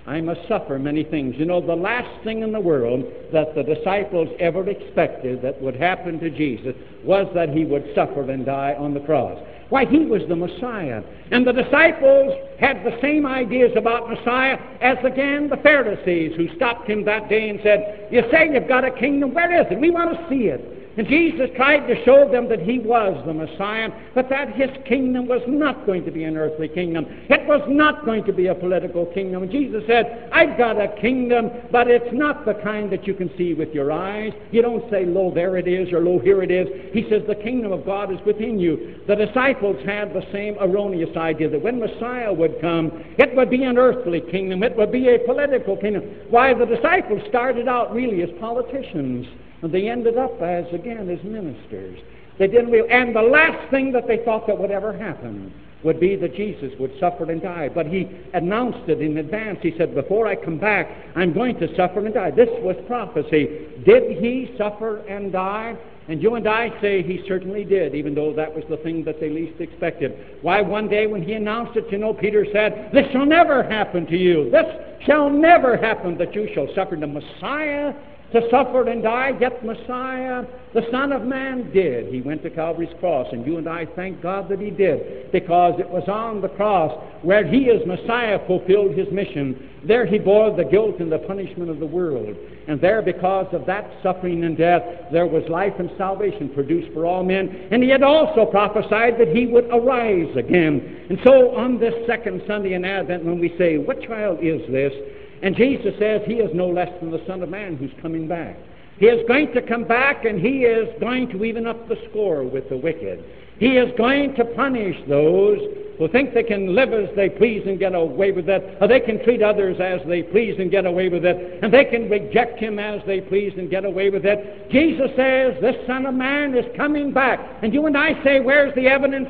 I 0.09 0.21
must 0.21 0.39
suffer 0.47 0.79
many 0.79 1.03
things. 1.03 1.35
You 1.38 1.45
know, 1.45 1.61
the 1.61 1.75
last 1.75 2.09
thing 2.23 2.41
in 2.41 2.51
the 2.51 2.59
world 2.59 3.06
that 3.31 3.53
the 3.53 3.61
disciples 3.61 4.27
ever 4.39 4.67
expected 4.67 5.44
that 5.44 5.61
would 5.61 5.75
happen 5.75 6.19
to 6.19 6.31
Jesus 6.31 6.73
was 7.03 7.27
that 7.35 7.50
he 7.50 7.63
would 7.63 7.85
suffer 7.94 8.27
and 8.31 8.44
die 8.44 8.73
on 8.73 8.95
the 8.95 9.01
cross. 9.01 9.38
Why, 9.69 9.85
he 9.85 10.00
was 10.00 10.23
the 10.27 10.35
Messiah. 10.35 11.03
And 11.29 11.45
the 11.45 11.53
disciples 11.53 12.33
had 12.59 12.83
the 12.83 12.97
same 13.03 13.27
ideas 13.27 13.71
about 13.77 14.09
Messiah 14.09 14.57
as, 14.81 14.97
again, 15.03 15.47
the 15.47 15.57
Pharisees 15.57 16.35
who 16.35 16.55
stopped 16.55 16.89
him 16.89 17.05
that 17.05 17.29
day 17.29 17.50
and 17.50 17.59
said, 17.62 18.07
You 18.09 18.23
say 18.31 18.50
you've 18.51 18.67
got 18.67 18.83
a 18.83 18.89
kingdom. 18.89 19.35
Where 19.35 19.62
is 19.62 19.67
it? 19.69 19.79
We 19.79 19.91
want 19.91 20.17
to 20.17 20.27
see 20.27 20.47
it. 20.47 20.78
And 21.00 21.07
Jesus 21.07 21.50
tried 21.56 21.88
to 21.88 22.04
show 22.04 22.30
them 22.30 22.50
that 22.50 22.60
he 22.60 22.78
was 22.78 23.24
the 23.25 23.34
Messiah, 23.34 23.90
but 24.13 24.28
that 24.28 24.51
his 24.51 24.69
kingdom 24.86 25.30
was 25.30 25.42
not 25.48 25.86
going 25.86 26.04
to 26.04 26.12
be 26.12 26.25
an 26.25 26.36
earthly 26.36 26.68
kingdom. 26.68 27.06
It 27.30 27.48
was 27.48 27.62
not 27.69 28.04
going 28.04 28.25
to 28.25 28.34
be 28.34 28.48
a 28.48 28.54
political 28.54 29.06
kingdom. 29.06 29.50
Jesus 29.50 29.81
said, 29.88 30.30
I've 30.34 30.57
got 30.57 30.75
a 30.75 30.90
kingdom, 31.00 31.51
but 31.72 31.88
it's 31.88 32.12
not 32.12 32.44
the 32.44 32.56
kind 32.56 32.92
that 32.92 33.07
you 33.07 33.13
can 33.13 33.31
see 33.38 33.54
with 33.54 33.69
your 33.69 33.94
eyes. 33.94 34.34
You 34.51 34.62
don't 34.62 34.92
say, 34.92 35.06
Lo, 35.06 35.31
there 35.34 35.56
it 35.56 35.69
is, 35.69 35.90
or 35.94 36.01
Lo, 36.01 36.19
here 36.19 36.44
it 36.44 36.51
is. 36.51 36.68
He 36.92 37.10
says, 37.10 37.22
The 37.30 37.36
kingdom 37.36 37.72
of 37.72 37.86
God 37.86 38.12
is 38.12 38.19
within 38.25 38.60
you. 38.60 39.00
The 39.07 39.16
disciples 39.16 39.78
had 39.86 40.13
the 40.13 40.28
same 40.34 40.57
erroneous 40.60 41.16
idea 41.16 41.50
that 41.50 41.63
when 41.63 41.80
Messiah 41.80 42.34
would 42.34 42.60
come, 42.60 42.92
it 43.18 43.34
would 43.38 43.50
be 43.50 43.63
an 43.63 43.78
earthly 43.78 44.19
kingdom, 44.19 44.63
it 44.63 44.75
would 44.75 44.92
be 44.92 45.07
a 45.16 45.19
political 45.19 45.78
kingdom. 45.78 46.04
Why, 46.30 46.54
the 46.54 46.66
disciples 46.66 47.22
started 47.30 47.69
out 47.69 47.94
really 47.94 48.22
as 48.22 48.30
politicians. 48.38 49.25
And 49.61 49.71
they 49.73 49.89
ended 49.89 50.17
up 50.17 50.41
as, 50.41 50.65
again, 50.73 51.09
as 51.09 51.23
ministers. 51.23 52.00
They 52.38 52.47
didn't 52.47 52.73
and 52.89 53.13
the 53.13 53.21
last 53.21 53.69
thing 53.69 53.91
that 53.91 54.07
they 54.07 54.23
thought 54.23 54.47
that 54.47 54.57
would 54.57 54.71
ever 54.71 54.97
happen 54.97 55.53
would 55.83 56.00
be 56.00 56.15
that 56.15 56.35
Jesus 56.35 56.71
would 56.79 56.91
suffer 57.00 57.29
and 57.29 57.41
die. 57.41 57.69
But 57.69 57.85
he 57.85 58.09
announced 58.33 58.89
it 58.89 59.01
in 59.01 59.17
advance. 59.17 59.59
He 59.61 59.73
said, 59.77 59.95
Before 59.95 60.27
I 60.27 60.35
come 60.35 60.57
back, 60.57 60.89
I'm 61.15 61.33
going 61.33 61.57
to 61.59 61.73
suffer 61.75 62.06
and 62.06 62.13
die. 62.13 62.31
This 62.31 62.50
was 62.61 62.75
prophecy. 62.88 63.67
Did 63.85 64.17
he 64.17 64.53
suffer 64.57 64.97
and 65.07 65.31
die? 65.31 65.77
And 66.07 66.21
you 66.23 66.35
and 66.35 66.47
I 66.47 66.69
say 66.81 67.03
he 67.03 67.23
certainly 67.27 67.63
did, 67.63 67.94
even 67.94 68.15
though 68.15 68.33
that 68.33 68.53
was 68.53 68.63
the 68.67 68.77
thing 68.77 69.03
that 69.03 69.19
they 69.19 69.29
least 69.29 69.62
expected. 69.62 70.38
Why, 70.41 70.59
one 70.59 70.89
day 70.89 71.05
when 71.05 71.21
he 71.21 71.33
announced 71.33 71.77
it, 71.77 71.85
you 71.91 72.00
know, 72.00 72.13
Peter 72.13 72.45
said, 72.51 72.89
This 72.91 73.05
shall 73.12 73.27
never 73.27 73.63
happen 73.63 74.05
to 74.07 74.17
you. 74.17 74.50
This 74.50 74.65
shall 75.05 75.29
never 75.29 75.77
happen 75.77 76.17
that 76.17 76.33
you 76.33 76.50
shall 76.53 76.67
suffer. 76.73 76.95
The 76.95 77.07
Messiah 77.07 77.94
to 78.31 78.41
suffer 78.51 78.87
and 78.87 79.01
die, 79.01 79.31
yet 79.39 79.65
Messiah, 79.65 80.45
the 80.73 80.83
Son 80.91 81.11
of 81.11 81.23
Man, 81.23 81.71
did. 81.73 82.13
He 82.13 82.21
went 82.21 82.43
to 82.43 82.49
Calvary's 82.51 82.93
cross, 82.99 83.27
and 83.31 83.45
you 83.45 83.57
and 83.57 83.67
I 83.67 83.87
thank 83.95 84.21
God 84.21 84.49
that 84.49 84.59
he 84.59 84.69
did, 84.69 85.31
because 85.31 85.79
it 85.79 85.89
was 85.89 86.03
on 86.07 86.41
the 86.41 86.49
cross 86.49 86.91
where 87.23 87.45
he, 87.45 87.71
as 87.71 87.85
Messiah, 87.87 88.39
fulfilled 88.45 88.95
his 88.95 89.07
mission. 89.12 89.69
There 89.88 90.05
he 90.05 90.19
bore 90.19 90.55
the 90.55 90.63
guilt 90.63 91.00
and 91.00 91.12
the 91.12 91.19
punishment 91.19 91.69
of 91.69 91.79
the 91.79 91.86
world. 91.86 92.36
And 92.67 92.79
there, 92.79 93.01
because 93.01 93.48
of 93.51 93.65
that 93.65 93.89
suffering 94.03 94.43
and 94.43 94.55
death, 94.55 94.83
there 95.12 95.25
was 95.25 95.43
life 95.50 95.74
and 95.79 95.89
salvation 95.98 96.50
produced 96.50 96.93
for 96.93 97.05
all 97.05 97.24
men. 97.24 97.67
And 97.71 97.81
he 97.81 97.89
had 97.89 98.03
also 98.03 98.45
prophesied 98.45 99.17
that 99.19 99.29
he 99.36 99.48
would 99.48 99.65
arise 99.71 100.36
again. 100.38 101.07
And 101.09 101.17
so, 101.24 101.55
on 101.55 101.79
this 101.79 101.93
second 102.05 102.43
Sunday 102.45 102.74
in 102.74 102.86
Advent, 102.86 103.25
when 103.25 103.39
we 103.39 103.55
say, 103.57 103.77
What 103.77 104.01
child 104.03 104.39
is 104.43 104.62
this? 104.69 104.93
And 105.41 105.55
Jesus 105.55 105.93
says 106.00 106.22
he 106.25 106.36
is 106.36 106.53
no 106.53 106.67
less 106.67 106.89
than 107.00 107.12
the 107.12 107.24
Son 107.25 107.41
of 107.41 107.50
Man 107.50 107.77
who's 107.77 107.91
coming 108.01 108.27
back. 108.27 108.58
He 108.98 109.05
is 109.05 109.25
going 109.27 109.53
to 109.53 109.62
come 109.62 109.86
back 109.86 110.25
and 110.25 110.39
he 110.39 110.65
is 110.65 110.89
going 111.00 111.29
to 111.29 111.46
even 111.46 111.65
up 111.65 111.88
the 111.88 111.98
score 112.10 112.43
with 112.43 112.67
the 112.69 112.77
wicked. 112.77 113.24
He 113.58 113.77
is 113.77 113.91
going 113.98 114.36
to 114.36 114.46
punish 114.46 114.98
those 115.08 115.60
who 115.98 116.08
think 116.08 116.34
they 116.34 116.43
can 116.43 116.74
live 116.74 116.93
as 116.93 117.13
they 117.15 117.29
please 117.29 117.63
and 117.67 117.77
get 117.77 117.93
away 117.93 118.31
with 118.31 118.48
it, 118.48 118.77
or 118.79 118.88
they 118.88 119.01
can 119.01 119.22
treat 119.24 119.41
others 119.41 119.77
as 119.81 120.00
they 120.08 120.24
please 120.24 120.55
and 120.58 120.72
get 120.72 120.86
away 120.86 121.10
with 121.10 121.25
it, 121.25 121.62
and 121.62 121.74
they 121.74 121.84
can 121.84 122.10
reject 122.10 122.58
him 122.58 122.79
as 122.79 123.01
they 123.05 123.19
please 123.19 123.53
and 123.58 123.69
get 123.69 123.84
away 123.84 124.10
with 124.10 124.25
it. 124.25 124.72
Jesus 124.72 125.12
says, 125.17 125.60
This 125.60 125.75
Son 125.86 126.05
of 126.05 126.13
Man 126.13 126.55
is 126.55 126.65
coming 126.77 127.12
back. 127.12 127.39
And 127.62 127.74
you 127.74 127.86
and 127.86 127.98
I 127.98 128.22
say, 128.24 128.39
Where's 128.39 128.74
the 128.75 128.88
evidence? 128.88 129.27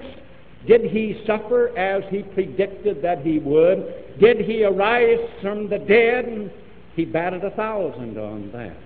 Did 0.67 0.81
he 0.91 1.23
suffer 1.25 1.75
as 1.75 2.03
he 2.11 2.21
predicted 2.21 3.01
that 3.01 3.21
he 3.25 3.39
would? 3.39 4.08
Did 4.19 4.41
he 4.41 4.63
arise 4.63 5.29
from 5.41 5.69
the 5.69 5.79
dead? 5.79 6.25
And 6.25 6.51
he 6.95 7.05
batted 7.05 7.43
a 7.43 7.51
thousand 7.51 8.17
on 8.17 8.51
that. 8.51 8.77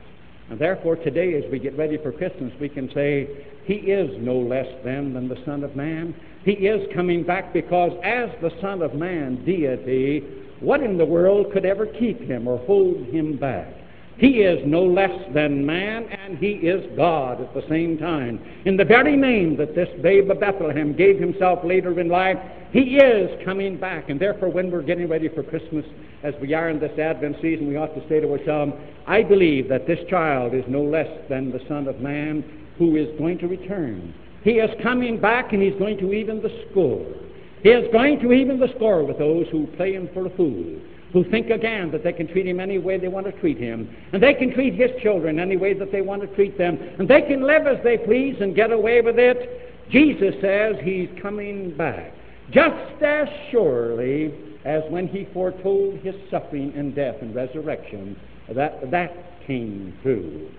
And 0.49 0.59
therefore, 0.59 0.95
today, 0.97 1.33
as 1.35 1.49
we 1.51 1.57
get 1.57 1.77
ready 1.77 1.97
for 1.97 2.11
Christmas, 2.11 2.51
we 2.59 2.69
can 2.69 2.91
say, 2.93 3.45
He 3.65 3.75
is 3.75 4.11
no 4.19 4.37
less 4.37 4.67
then 4.83 5.13
than 5.13 5.27
the 5.27 5.41
Son 5.45 5.63
of 5.63 5.75
Man. 5.75 6.13
He 6.43 6.51
is 6.51 6.87
coming 6.93 7.23
back 7.23 7.53
because, 7.53 7.91
as 8.03 8.29
the 8.41 8.51
Son 8.61 8.81
of 8.81 8.93
Man, 8.93 9.43
deity, 9.45 10.23
what 10.59 10.81
in 10.81 10.97
the 10.97 11.05
world 11.05 11.51
could 11.53 11.65
ever 11.65 11.85
keep 11.85 12.21
him 12.21 12.47
or 12.47 12.57
hold 12.59 13.05
him 13.07 13.37
back? 13.37 13.73
He 14.17 14.41
is 14.41 14.59
no 14.65 14.83
less 14.83 15.11
than 15.33 15.65
man, 15.65 16.05
he 16.37 16.51
is 16.51 16.85
God 16.95 17.41
at 17.41 17.53
the 17.53 17.63
same 17.69 17.97
time. 17.97 18.39
In 18.65 18.77
the 18.77 18.85
very 18.85 19.15
name 19.15 19.57
that 19.57 19.75
this 19.75 19.89
babe 20.01 20.29
of 20.29 20.39
Bethlehem 20.39 20.95
gave 20.95 21.19
himself 21.19 21.59
later 21.63 21.99
in 21.99 22.09
life, 22.09 22.37
he 22.71 22.97
is 22.97 23.43
coming 23.45 23.77
back. 23.77 24.09
And 24.09 24.19
therefore, 24.19 24.49
when 24.49 24.71
we're 24.71 24.81
getting 24.81 25.07
ready 25.07 25.29
for 25.29 25.43
Christmas, 25.43 25.85
as 26.23 26.33
we 26.41 26.53
are 26.53 26.69
in 26.69 26.79
this 26.79 26.97
Advent 26.97 27.37
season, 27.41 27.67
we 27.67 27.75
ought 27.75 27.93
to 27.95 28.07
say 28.09 28.19
to 28.19 28.31
ourselves, 28.31 28.73
I 29.07 29.23
believe 29.23 29.69
that 29.69 29.87
this 29.87 29.99
child 30.09 30.53
is 30.53 30.63
no 30.67 30.81
less 30.81 31.09
than 31.29 31.51
the 31.51 31.61
Son 31.67 31.87
of 31.87 31.99
Man 31.99 32.43
who 32.77 32.95
is 32.95 33.07
going 33.17 33.37
to 33.39 33.47
return. 33.47 34.13
He 34.43 34.53
is 34.53 34.69
coming 34.81 35.19
back 35.19 35.53
and 35.53 35.61
he's 35.61 35.77
going 35.79 35.97
to 35.99 36.13
even 36.13 36.41
the 36.41 36.65
score. 36.69 37.05
He 37.61 37.69
is 37.69 37.91
going 37.93 38.19
to 38.19 38.33
even 38.33 38.59
the 38.59 38.73
score 38.75 39.05
with 39.05 39.17
those 39.17 39.47
who 39.51 39.67
play 39.77 39.93
him 39.93 40.09
for 40.13 40.25
a 40.25 40.29
fool 40.31 40.79
who 41.13 41.23
think 41.29 41.51
again 41.51 41.91
that 41.91 42.03
they 42.03 42.11
can 42.11 42.27
treat 42.27 42.47
him 42.47 42.59
any 42.59 42.79
way 42.79 42.97
they 42.97 43.07
want 43.07 43.27
to 43.27 43.31
treat 43.33 43.57
him. 43.57 43.95
And 44.11 44.21
they 44.21 44.33
can 44.33 44.51
treat 44.51 44.73
his 44.73 44.89
children 45.01 45.39
any 45.39 45.57
way 45.57 45.73
that 45.73 45.91
they 45.91 46.01
want 46.01 46.23
to 46.23 46.35
treat 46.35 46.57
them. 46.57 46.77
And 46.97 47.07
they 47.07 47.21
can 47.21 47.43
live 47.43 47.67
as 47.67 47.77
they 47.83 47.97
please 47.97 48.35
and 48.41 48.55
get 48.55 48.71
away 48.71 48.99
with 49.01 49.19
it. 49.19 49.91
Jesus 49.91 50.33
says 50.41 50.75
he's 50.83 51.09
coming 51.21 51.77
back. 51.77 52.13
Just 52.49 53.01
as 53.03 53.27
surely 53.51 54.33
as 54.65 54.81
when 54.89 55.07
he 55.07 55.27
foretold 55.33 55.99
his 55.99 56.15
suffering 56.31 56.73
and 56.75 56.95
death 56.95 57.15
and 57.21 57.35
resurrection, 57.35 58.19
that, 58.53 58.89
that 58.89 59.13
came 59.45 59.95
true. 60.01 60.49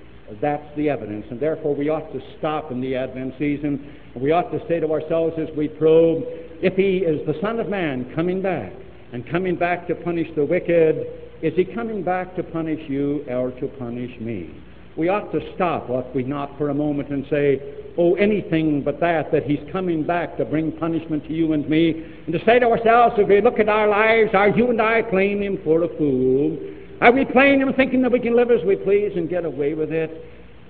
That's 0.40 0.64
the 0.76 0.88
evidence. 0.88 1.26
And 1.30 1.40
therefore 1.40 1.74
we 1.74 1.88
ought 1.88 2.12
to 2.12 2.20
stop 2.38 2.70
in 2.70 2.80
the 2.80 2.94
Advent 2.94 3.34
season. 3.40 3.92
And 4.14 4.22
we 4.22 4.30
ought 4.30 4.52
to 4.52 4.60
say 4.68 4.78
to 4.78 4.92
ourselves 4.92 5.34
as 5.36 5.54
we 5.56 5.66
probe, 5.66 6.22
if 6.62 6.74
he 6.74 6.98
is 6.98 7.26
the 7.26 7.38
Son 7.40 7.58
of 7.58 7.68
Man 7.68 8.12
coming 8.14 8.40
back, 8.40 8.72
and 9.14 9.24
coming 9.30 9.54
back 9.54 9.86
to 9.86 9.94
punish 9.94 10.26
the 10.34 10.44
wicked, 10.44 11.06
is 11.40 11.54
he 11.54 11.64
coming 11.64 12.02
back 12.02 12.34
to 12.34 12.42
punish 12.42 12.80
you 12.90 13.24
or 13.28 13.52
to 13.60 13.68
punish 13.78 14.10
me? 14.18 14.60
We 14.96 15.08
ought 15.08 15.30
to 15.30 15.54
stop, 15.54 15.88
ought 15.88 16.12
we 16.12 16.24
not, 16.24 16.58
for 16.58 16.70
a 16.70 16.74
moment 16.74 17.10
and 17.10 17.24
say, 17.30 17.62
oh, 17.96 18.16
anything 18.16 18.82
but 18.82 18.98
that, 18.98 19.30
that 19.30 19.44
he's 19.44 19.60
coming 19.70 20.02
back 20.02 20.36
to 20.38 20.44
bring 20.44 20.72
punishment 20.72 21.22
to 21.28 21.32
you 21.32 21.52
and 21.52 21.68
me, 21.68 21.90
and 22.26 22.32
to 22.32 22.44
say 22.44 22.58
to 22.58 22.66
ourselves, 22.66 23.14
if 23.16 23.28
we 23.28 23.40
look 23.40 23.60
at 23.60 23.68
our 23.68 23.86
lives, 23.86 24.34
are 24.34 24.48
you 24.48 24.70
and 24.70 24.82
I 24.82 25.02
playing 25.02 25.44
him 25.44 25.60
for 25.62 25.84
a 25.84 25.88
fool? 25.96 26.58
Are 27.00 27.12
we 27.12 27.24
playing 27.24 27.60
him 27.60 27.72
thinking 27.74 28.02
that 28.02 28.10
we 28.10 28.18
can 28.18 28.34
live 28.34 28.50
as 28.50 28.64
we 28.64 28.74
please 28.74 29.12
and 29.14 29.30
get 29.30 29.44
away 29.44 29.74
with 29.74 29.92
it? 29.92 30.10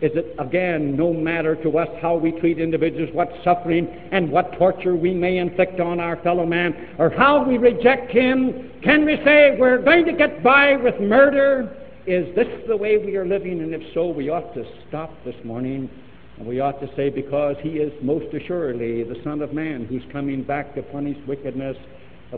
Is 0.01 0.11
it, 0.15 0.35
again, 0.39 0.97
no 0.97 1.13
matter 1.13 1.55
to 1.63 1.79
us 1.79 1.89
how 2.03 2.17
we 2.17 2.33
treat 2.33 2.59
individuals, 2.59 3.11
what 3.13 3.31
suffering 3.43 3.87
and 4.13 4.31
what 4.31 4.53
torture 4.59 4.97
we 4.97 5.15
may 5.15 5.39
inflict 5.39 5.81
on 5.81 6.01
our 6.01 6.17
fellow 6.23 6.45
man, 6.45 6.95
or 6.99 7.11
how 7.11 7.45
we 7.45 7.59
reject 7.59 8.11
him? 8.11 8.71
Can 8.83 9.05
we 9.07 9.17
say 9.25 9.57
we're 9.59 9.83
going 9.83 10.05
to 10.07 10.13
get 10.13 10.43
by 10.43 10.77
with 10.77 11.01
murder? 11.01 11.77
Is 12.07 12.35
this 12.35 12.49
the 12.67 12.77
way 12.77 12.99
we 12.99 13.17
are 13.17 13.25
living? 13.25 13.61
And 13.61 13.73
if 13.73 13.83
so, 13.95 14.09
we 14.09 14.29
ought 14.29 14.53
to 14.55 14.67
stop 14.89 15.11
this 15.25 15.37
morning 15.45 15.89
and 16.37 16.47
we 16.47 16.61
ought 16.61 16.81
to 16.81 16.97
say, 16.97 17.09
because 17.09 17.57
he 17.63 17.79
is 17.79 17.93
most 18.03 18.35
assuredly 18.35 19.05
the 19.05 19.21
Son 19.23 19.41
of 19.41 19.53
Man 19.53 19.87
who's 19.87 20.03
coming 20.11 20.43
back 20.43 20.75
to 20.75 20.83
punish 20.83 21.17
wickedness 21.27 21.77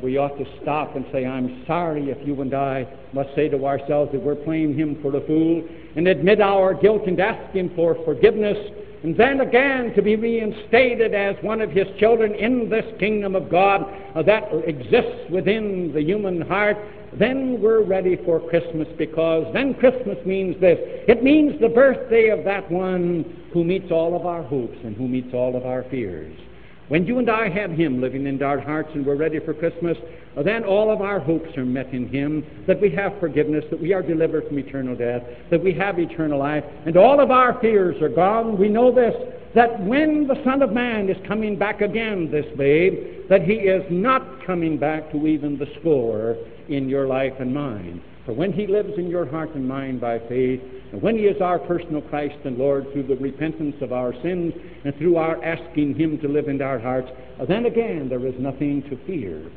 we 0.02 0.18
ought 0.18 0.36
to 0.38 0.44
stop 0.62 0.96
and 0.96 1.04
say, 1.12 1.26
I'm 1.26 1.64
sorry 1.66 2.10
if 2.10 2.26
you 2.26 2.40
and 2.40 2.54
I 2.54 2.86
must 3.12 3.34
say 3.34 3.48
to 3.48 3.66
ourselves 3.66 4.12
that 4.12 4.22
we're 4.22 4.34
playing 4.34 4.76
him 4.76 4.98
for 5.02 5.14
a 5.16 5.26
fool 5.26 5.66
and 5.96 6.08
admit 6.08 6.40
our 6.40 6.74
guilt 6.74 7.02
and 7.06 7.18
ask 7.20 7.52
him 7.54 7.72
for 7.74 7.96
forgiveness 8.04 8.58
and 9.02 9.16
then 9.16 9.40
again 9.40 9.92
to 9.94 10.02
be 10.02 10.16
reinstated 10.16 11.14
as 11.14 11.36
one 11.42 11.60
of 11.60 11.70
his 11.70 11.86
children 11.98 12.34
in 12.34 12.68
this 12.68 12.84
kingdom 12.98 13.36
of 13.36 13.50
God 13.50 13.82
uh, 14.16 14.22
that 14.22 14.44
exists 14.66 15.30
within 15.30 15.92
the 15.94 16.02
human 16.02 16.40
heart, 16.40 16.76
then 17.18 17.60
we're 17.60 17.84
ready 17.84 18.18
for 18.24 18.40
Christmas 18.48 18.88
because 18.98 19.46
then 19.54 19.74
Christmas 19.74 20.18
means 20.26 20.60
this. 20.60 20.78
It 21.06 21.22
means 21.22 21.60
the 21.60 21.68
birthday 21.68 22.30
of 22.30 22.44
that 22.44 22.70
one 22.70 23.48
who 23.52 23.64
meets 23.64 23.92
all 23.92 24.18
of 24.18 24.26
our 24.26 24.42
hopes 24.42 24.78
and 24.82 24.96
who 24.96 25.06
meets 25.06 25.32
all 25.32 25.56
of 25.56 25.64
our 25.64 25.84
fears. 25.90 26.36
When 26.88 27.04
you 27.04 27.18
and 27.18 27.28
I 27.28 27.48
have 27.48 27.72
Him 27.72 28.00
living 28.00 28.26
in 28.26 28.40
our 28.42 28.60
hearts 28.60 28.90
and 28.94 29.04
we're 29.04 29.16
ready 29.16 29.40
for 29.40 29.52
Christmas, 29.52 29.98
then 30.44 30.62
all 30.62 30.92
of 30.92 31.00
our 31.00 31.18
hopes 31.18 31.56
are 31.56 31.64
met 31.64 31.92
in 31.92 32.08
Him, 32.08 32.46
that 32.68 32.80
we 32.80 32.90
have 32.90 33.18
forgiveness, 33.18 33.64
that 33.70 33.80
we 33.80 33.92
are 33.92 34.02
delivered 34.02 34.46
from 34.46 34.58
eternal 34.58 34.94
death, 34.94 35.22
that 35.50 35.62
we 35.62 35.74
have 35.74 35.98
eternal 35.98 36.38
life, 36.38 36.62
and 36.84 36.96
all 36.96 37.18
of 37.18 37.32
our 37.32 37.60
fears 37.60 38.00
are 38.00 38.08
gone. 38.08 38.56
We 38.56 38.68
know 38.68 38.94
this, 38.94 39.14
that 39.54 39.80
when 39.80 40.28
the 40.28 40.40
Son 40.44 40.62
of 40.62 40.72
Man 40.72 41.08
is 41.08 41.16
coming 41.26 41.58
back 41.58 41.80
again, 41.80 42.30
this 42.30 42.46
babe, 42.56 43.28
that 43.28 43.42
He 43.42 43.54
is 43.54 43.84
not 43.90 44.44
coming 44.46 44.78
back 44.78 45.10
to 45.10 45.26
even 45.26 45.58
the 45.58 45.66
score 45.80 46.36
in 46.68 46.88
your 46.88 47.08
life 47.08 47.34
and 47.40 47.52
mine. 47.52 48.00
For 48.26 48.32
when 48.32 48.52
He 48.52 48.66
lives 48.66 48.98
in 48.98 49.08
your 49.08 49.24
heart 49.24 49.54
and 49.54 49.66
mind 49.66 50.00
by 50.00 50.18
faith, 50.18 50.60
and 50.90 51.00
when 51.00 51.16
He 51.16 51.26
is 51.26 51.40
our 51.40 51.60
personal 51.60 52.02
Christ 52.02 52.34
and 52.44 52.58
Lord 52.58 52.92
through 52.92 53.04
the 53.04 53.14
repentance 53.14 53.76
of 53.80 53.92
our 53.92 54.12
sins 54.20 54.52
and 54.84 54.94
through 54.96 55.16
our 55.16 55.42
asking 55.44 55.94
Him 55.94 56.18
to 56.18 56.28
live 56.28 56.48
in 56.48 56.60
our 56.60 56.80
hearts, 56.80 57.08
uh, 57.40 57.44
then 57.44 57.66
again 57.66 58.08
there 58.08 58.26
is 58.26 58.34
nothing 58.40 58.82
to 58.90 58.98
fear. 59.06 59.48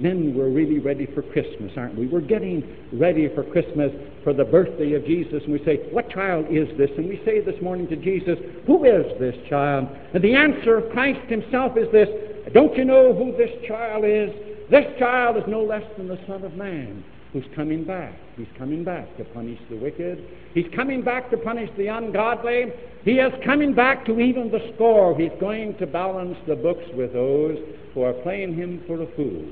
Then 0.00 0.34
we're 0.36 0.50
really 0.50 0.78
ready 0.78 1.06
for 1.06 1.22
Christmas, 1.22 1.72
aren't 1.76 1.96
we? 1.96 2.06
We're 2.06 2.20
getting 2.20 2.62
ready 2.92 3.34
for 3.34 3.42
Christmas 3.42 3.90
for 4.22 4.34
the 4.34 4.44
birthday 4.44 4.92
of 4.92 5.06
Jesus, 5.06 5.42
and 5.44 5.52
we 5.52 5.64
say, 5.64 5.88
What 5.90 6.10
child 6.10 6.46
is 6.50 6.68
this? 6.76 6.90
And 6.98 7.08
we 7.08 7.22
say 7.24 7.40
this 7.40 7.60
morning 7.62 7.88
to 7.88 7.96
Jesus, 7.96 8.38
Who 8.66 8.84
is 8.84 9.06
this 9.18 9.36
child? 9.48 9.88
And 10.12 10.22
the 10.22 10.34
answer 10.34 10.76
of 10.76 10.92
Christ 10.92 11.26
Himself 11.30 11.78
is 11.78 11.90
this 11.92 12.10
Don't 12.52 12.76
you 12.76 12.84
know 12.84 13.14
who 13.14 13.34
this 13.38 13.50
child 13.66 14.04
is? 14.04 14.30
This 14.70 14.84
child 14.98 15.38
is 15.38 15.44
no 15.48 15.64
less 15.64 15.84
than 15.96 16.08
the 16.08 16.20
Son 16.26 16.44
of 16.44 16.52
Man 16.52 17.02
who's 17.32 17.44
coming 17.54 17.84
back. 17.84 18.14
He's 18.36 18.48
coming 18.56 18.84
back 18.84 19.16
to 19.18 19.24
punish 19.24 19.58
the 19.68 19.76
wicked. 19.76 20.24
He's 20.54 20.66
coming 20.74 21.02
back 21.02 21.30
to 21.30 21.36
punish 21.36 21.70
the 21.76 21.88
ungodly. 21.88 22.72
He 23.04 23.12
is 23.12 23.32
coming 23.44 23.74
back 23.74 24.06
to 24.06 24.18
even 24.20 24.50
the 24.50 24.72
score. 24.74 25.18
He's 25.18 25.32
going 25.40 25.76
to 25.78 25.86
balance 25.86 26.38
the 26.46 26.56
books 26.56 26.84
with 26.94 27.12
those 27.12 27.58
who 27.94 28.02
are 28.02 28.14
playing 28.14 28.54
him 28.54 28.82
for 28.86 29.02
a 29.02 29.06
fool. 29.14 29.44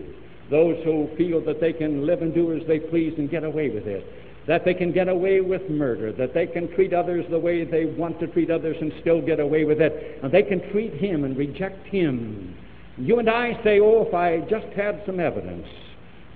Those 0.51 0.83
who 0.85 1.09
feel 1.17 1.45
that 1.45 1.61
they 1.61 1.73
can 1.73 2.07
live 2.07 2.23
and 2.23 2.33
do 2.33 2.57
as 2.57 2.67
they 2.67 2.79
please 2.79 3.15
and 3.19 3.31
get 3.31 3.45
away 3.45 3.69
with 3.69 3.87
it. 3.87 4.07
That 4.47 4.65
they 4.65 4.75
can 4.75 4.93
get 4.93 5.09
away 5.09 5.41
with 5.41 5.69
murder. 5.69 6.13
That 6.13 6.33
they 6.33 6.47
can 6.47 6.73
treat 6.75 6.95
others 6.95 7.27
the 7.31 7.39
way 7.39 7.65
they 7.65 7.85
want 7.85 8.21
to 8.21 8.29
treat 8.29 8.51
others 8.51 8.77
and 8.81 8.93
still 9.01 9.21
get 9.21 9.41
away 9.41 9.65
with 9.65 9.81
it. 9.81 10.21
And 10.23 10.33
they 10.33 10.45
can 10.45 10.71
treat 10.71 10.95
him 10.95 11.25
and 11.25 11.37
reject 11.37 11.87
him. 11.89 12.57
You 12.97 13.19
and 13.19 13.29
I 13.29 13.61
say, 13.63 13.81
oh, 13.81 14.07
if 14.07 14.15
I 14.15 14.41
just 14.49 14.73
had 14.75 15.03
some 15.05 15.21
evidence 15.21 15.67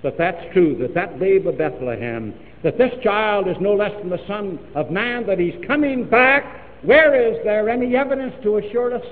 that 0.03 0.17
that's 0.17 0.41
true, 0.53 0.75
that 0.79 0.93
that 0.93 1.19
babe 1.19 1.47
of 1.47 1.57
Bethlehem, 1.57 2.33
that 2.63 2.77
this 2.77 2.91
child 3.03 3.47
is 3.47 3.55
no 3.59 3.73
less 3.73 3.91
than 3.99 4.09
the 4.09 4.25
Son 4.27 4.59
of 4.75 4.91
Man, 4.91 5.25
that 5.27 5.39
he's 5.39 5.55
coming 5.65 6.07
back. 6.07 6.43
Where 6.83 7.15
is 7.15 7.43
there 7.43 7.69
any 7.69 7.95
evidence 7.95 8.33
to 8.43 8.57
assure 8.57 8.95
us? 8.95 9.05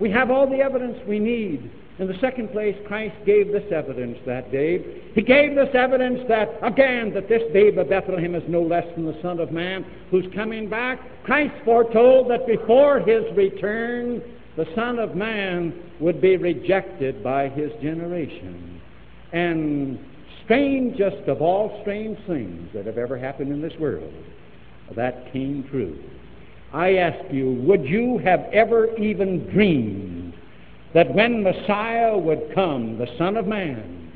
We 0.00 0.10
have 0.10 0.30
all 0.30 0.48
the 0.48 0.58
evidence 0.58 0.98
we 1.06 1.18
need. 1.18 1.70
In 2.00 2.08
the 2.08 2.18
second 2.20 2.50
place, 2.50 2.76
Christ 2.88 3.14
gave 3.24 3.52
this 3.52 3.70
evidence 3.70 4.18
that 4.26 4.50
day. 4.50 5.02
He 5.14 5.22
gave 5.22 5.54
this 5.54 5.72
evidence 5.74 6.20
that, 6.28 6.58
again, 6.60 7.14
that 7.14 7.28
this 7.28 7.42
babe 7.52 7.78
of 7.78 7.88
Bethlehem 7.88 8.34
is 8.34 8.42
no 8.48 8.62
less 8.62 8.86
than 8.96 9.06
the 9.06 9.16
Son 9.22 9.38
of 9.38 9.52
Man 9.52 9.86
who's 10.10 10.26
coming 10.34 10.68
back. 10.68 10.98
Christ 11.22 11.54
foretold 11.64 12.28
that 12.30 12.48
before 12.48 12.98
his 12.98 13.24
return, 13.36 14.20
the 14.56 14.66
Son 14.74 14.98
of 14.98 15.14
Man 15.14 15.72
would 16.00 16.20
be 16.20 16.36
rejected 16.36 17.22
by 17.22 17.48
his 17.48 17.70
generation. 17.80 18.80
And 19.32 19.98
strangest 20.44 21.28
of 21.28 21.40
all 21.40 21.80
strange 21.82 22.18
things 22.26 22.70
that 22.74 22.86
have 22.86 22.98
ever 22.98 23.18
happened 23.18 23.52
in 23.52 23.60
this 23.60 23.72
world, 23.78 24.12
that 24.94 25.32
came 25.32 25.66
true. 25.70 25.98
I 26.72 26.96
ask 26.96 27.32
you, 27.32 27.52
would 27.66 27.84
you 27.84 28.18
have 28.18 28.40
ever 28.52 28.94
even 28.96 29.48
dreamed 29.50 30.34
that 30.92 31.12
when 31.14 31.42
Messiah 31.42 32.16
would 32.16 32.52
come, 32.54 32.98
the 32.98 33.06
Son 33.18 33.36
of 33.36 33.46
Man, 33.46 34.12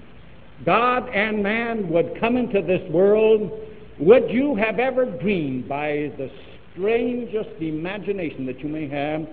God 0.64 1.08
and 1.14 1.42
man 1.42 1.88
would 1.88 2.18
come 2.20 2.36
into 2.36 2.62
this 2.62 2.82
world, 2.90 3.60
would 4.00 4.30
you 4.30 4.56
have 4.56 4.78
ever 4.78 5.06
dreamed 5.06 5.68
by 5.68 6.12
the 6.18 6.30
strangest 6.72 7.50
imagination 7.60 8.46
that 8.46 8.60
you 8.60 8.68
may 8.68 8.88
have 8.88 9.26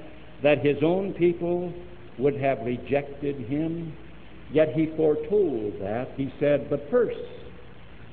that 0.44 0.64
his 0.64 0.78
own 0.84 1.14
people 1.14 1.74
would 2.18 2.36
have 2.36 2.60
rejected 2.60 3.38
him? 3.48 3.96
Yet 4.56 4.72
he 4.74 4.86
foretold 4.96 5.82
that. 5.82 6.12
He 6.16 6.34
said, 6.40 6.70
But 6.70 6.90
first, 6.90 7.20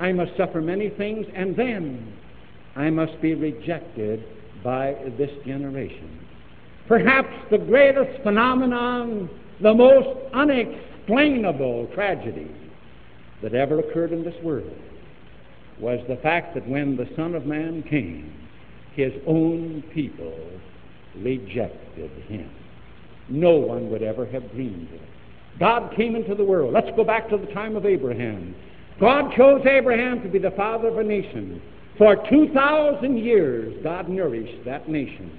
I 0.01 0.11
must 0.11 0.37
suffer 0.37 0.61
many 0.61 0.91
things, 0.91 1.25
and 1.37 1.55
then 1.55 2.13
I 2.75 2.91
must 2.91 3.21
be 3.23 3.37
rejected 3.37 4.25
by 4.65 4.97
this 5.17 5.31
generation. 5.47 6.19
Perhaps 6.89 7.29
the 7.53 7.59
greatest 7.59 8.25
phenomenon, 8.25 9.31
the 9.61 9.73
most 9.73 10.19
unexplainable 10.35 11.87
tragedy 11.95 12.51
that 13.41 13.55
ever 13.55 13.79
occurred 13.79 14.11
in 14.11 14.25
this 14.25 14.35
world 14.43 14.77
was 15.79 16.01
the 16.09 16.17
fact 16.17 16.55
that 16.55 16.67
when 16.67 16.97
the 16.97 17.09
Son 17.15 17.37
of 17.37 17.47
Man 17.47 17.85
came, 17.85 18.35
his 18.97 19.13
own 19.29 19.85
people 19.95 20.37
rejected 21.19 22.11
him. 22.27 22.51
No 23.29 23.53
one 23.53 23.91
would 23.91 24.03
ever 24.03 24.27
have 24.27 24.51
dreamed 24.51 24.89
it. 24.93 25.03
God 25.59 25.95
came 25.95 26.17
into 26.17 26.35
the 26.35 26.45
world. 26.45 26.73
Let's 26.73 26.91
go 26.97 27.05
back 27.05 27.29
to 27.31 27.37
the 27.37 27.47
time 27.53 27.77
of 27.77 27.87
Abraham. 27.87 28.55
God 29.01 29.35
chose 29.37 29.63
Abraham 29.67 30.23
to 30.23 30.29
be 30.29 30.39
the 30.39 30.51
father 30.53 30.89
of 30.89 30.99
a 30.99 31.05
nation. 31.05 31.61
For 31.99 32.17
2,000 32.31 33.19
years, 33.19 33.75
God 33.83 34.09
nourished 34.09 34.65
that 34.65 34.89
nation. 34.89 35.31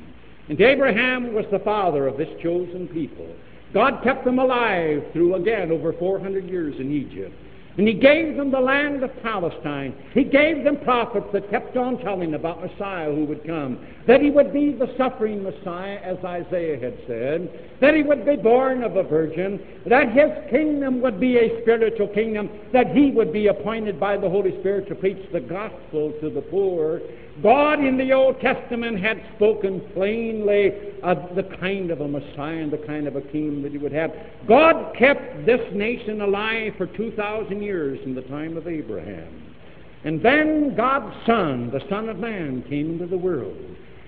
And 0.49 0.59
Abraham 0.59 1.33
was 1.33 1.45
the 1.51 1.59
father 1.59 2.07
of 2.07 2.17
this 2.17 2.29
chosen 2.41 2.87
people. 2.89 3.33
God 3.73 4.03
kept 4.03 4.23
them 4.23 4.39
alive 4.39 5.03
through, 5.13 5.35
again, 5.35 5.71
over 5.71 5.93
400 5.93 6.47
years 6.47 6.75
in 6.79 6.91
Egypt. 6.91 7.33
And 7.77 7.87
he 7.87 7.95
gave 7.95 8.37
them 8.37 8.51
the 8.51 8.59
land 8.59 9.03
of 9.03 9.09
Palestine. 9.23 9.95
He 10.13 10.23
gave 10.23 10.63
them 10.63 10.77
prophets 10.83 11.25
that 11.33 11.49
kept 11.49 11.75
on 11.75 11.97
telling 11.99 12.35
about 12.35 12.61
Messiah 12.61 13.11
who 13.11 13.25
would 13.25 13.45
come. 13.47 13.83
That 14.05 14.21
he 14.21 14.29
would 14.29 14.53
be 14.53 14.73
the 14.73 14.93
suffering 14.95 15.41
Messiah, 15.41 15.97
as 16.03 16.17
Isaiah 16.23 16.79
had 16.79 16.97
said. 17.07 17.77
That 17.81 17.95
he 17.95 18.03
would 18.03 18.25
be 18.25 18.35
born 18.35 18.83
of 18.83 18.95
a 18.95 19.03
virgin. 19.03 19.59
That 19.87 20.11
his 20.11 20.29
kingdom 20.51 21.01
would 21.01 21.19
be 21.19 21.37
a 21.37 21.61
spiritual 21.61 22.09
kingdom. 22.09 22.49
That 22.73 22.95
he 22.95 23.09
would 23.09 23.33
be 23.33 23.47
appointed 23.47 23.99
by 23.99 24.17
the 24.17 24.29
Holy 24.29 24.51
Spirit 24.59 24.87
to 24.89 24.95
preach 24.95 25.25
the 25.31 25.39
gospel 25.39 26.13
to 26.21 26.29
the 26.29 26.41
poor. 26.41 27.01
God 27.41 27.83
in 27.83 27.97
the 27.97 28.13
Old 28.13 28.39
Testament 28.39 28.99
had 28.99 29.19
spoken 29.35 29.81
plainly 29.95 30.71
of 31.01 31.35
the 31.35 31.43
kind 31.59 31.89
of 31.89 32.01
a 32.01 32.07
Messiah 32.07 32.57
and 32.57 32.71
the 32.71 32.77
kind 32.85 33.07
of 33.07 33.15
a 33.15 33.21
kingdom 33.21 33.63
that 33.63 33.71
he 33.71 33.79
would 33.79 33.91
have. 33.91 34.11
God 34.47 34.95
kept 34.95 35.43
this 35.47 35.61
nation 35.73 36.21
alive 36.21 36.73
for 36.77 36.85
2,000 36.85 37.62
years 37.63 37.99
in 38.05 38.13
the 38.13 38.21
time 38.23 38.57
of 38.57 38.67
Abraham. 38.67 39.55
And 40.03 40.21
then 40.21 40.75
God's 40.75 41.15
Son, 41.25 41.71
the 41.71 41.81
Son 41.89 42.09
of 42.09 42.19
Man, 42.19 42.63
came 42.69 42.91
into 42.91 43.07
the 43.07 43.17
world. 43.17 43.57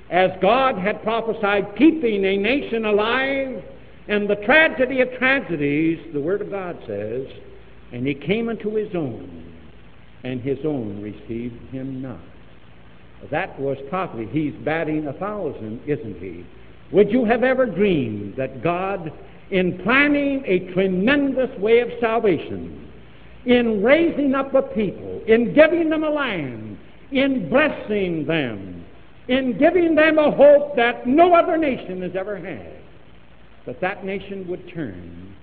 As 0.10 0.32
God 0.42 0.78
had 0.78 1.02
prophesied, 1.02 1.76
keeping 1.78 2.26
a 2.26 2.38
nation 2.38 2.86
alive, 2.86 3.64
and 4.08 4.30
the 4.30 4.36
tragedy 4.36 5.02
of 5.02 5.12
tragedies, 5.18 6.00
the 6.14 6.20
Word 6.20 6.42
of 6.42 6.52
God 6.52 6.78
says, 6.86 7.26
and 7.92 8.06
he 8.06 8.14
came 8.14 8.50
unto 8.50 8.76
his 8.76 8.94
own, 8.94 9.54
and 10.24 10.42
his 10.42 10.60
own 10.66 11.02
received 11.02 11.60
him 11.72 12.02
not. 12.02 12.20
That 13.32 13.60
was 13.60 13.78
probably, 13.90 14.28
he's 14.28 14.54
batting 14.64 15.08
a 15.08 15.14
thousand, 15.14 15.82
isn't 15.88 16.20
he? 16.20 16.46
Would 16.92 17.10
you 17.12 17.26
have 17.26 17.44
ever 17.44 17.66
dreamed 17.66 18.36
that 18.36 18.62
God, 18.62 19.12
in 19.50 19.80
planning 19.80 20.44
a 20.46 20.72
tremendous 20.74 21.58
way 21.60 21.80
of 21.80 21.90
salvation, 22.00 22.85
in 23.46 23.84
raising 23.84 24.34
up 24.34 24.54
a 24.54 24.62
people, 24.62 25.22
in 25.28 25.54
giving 25.54 25.90
them 25.90 26.04
a 26.04 26.10
land, 26.10 26.78
in 27.12 27.50
blessing 27.50 28.26
them, 28.26 28.84
in 29.28 29.58
giving 29.58 29.96
them 29.96 30.18
a 30.18 30.32
hope 30.32 30.76
that 30.76 31.08
no 31.08 31.34
other 31.34 31.58
nation 31.58 32.02
has 32.02 32.16
ever 32.16 32.38
had, 32.38 32.80
that 33.66 33.82
that 33.82 34.06
nation 34.06 34.48
would 34.48 34.68
turn 34.74 35.36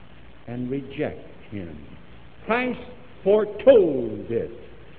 and 0.47 0.71
reject 0.71 1.29
him? 1.51 1.77
Christ 2.47 2.81
foretold 3.23 4.31
it. 4.31 4.51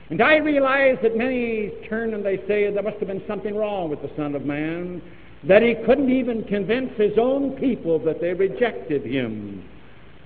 And 0.09 0.21
I 0.21 0.37
realize 0.37 0.97
that 1.01 1.17
many 1.17 1.71
turn 1.89 2.13
and 2.13 2.25
they 2.25 2.37
say 2.47 2.69
there 2.71 2.83
must 2.83 2.97
have 2.97 3.07
been 3.07 3.23
something 3.27 3.55
wrong 3.55 3.89
with 3.89 4.01
the 4.01 4.11
Son 4.15 4.35
of 4.35 4.45
Man, 4.45 5.01
that 5.45 5.61
he 5.61 5.75
couldn't 5.85 6.11
even 6.11 6.43
convince 6.43 6.95
his 6.97 7.13
own 7.17 7.51
people 7.57 7.99
that 7.99 8.21
they 8.21 8.33
rejected 8.33 9.05
him. 9.05 9.67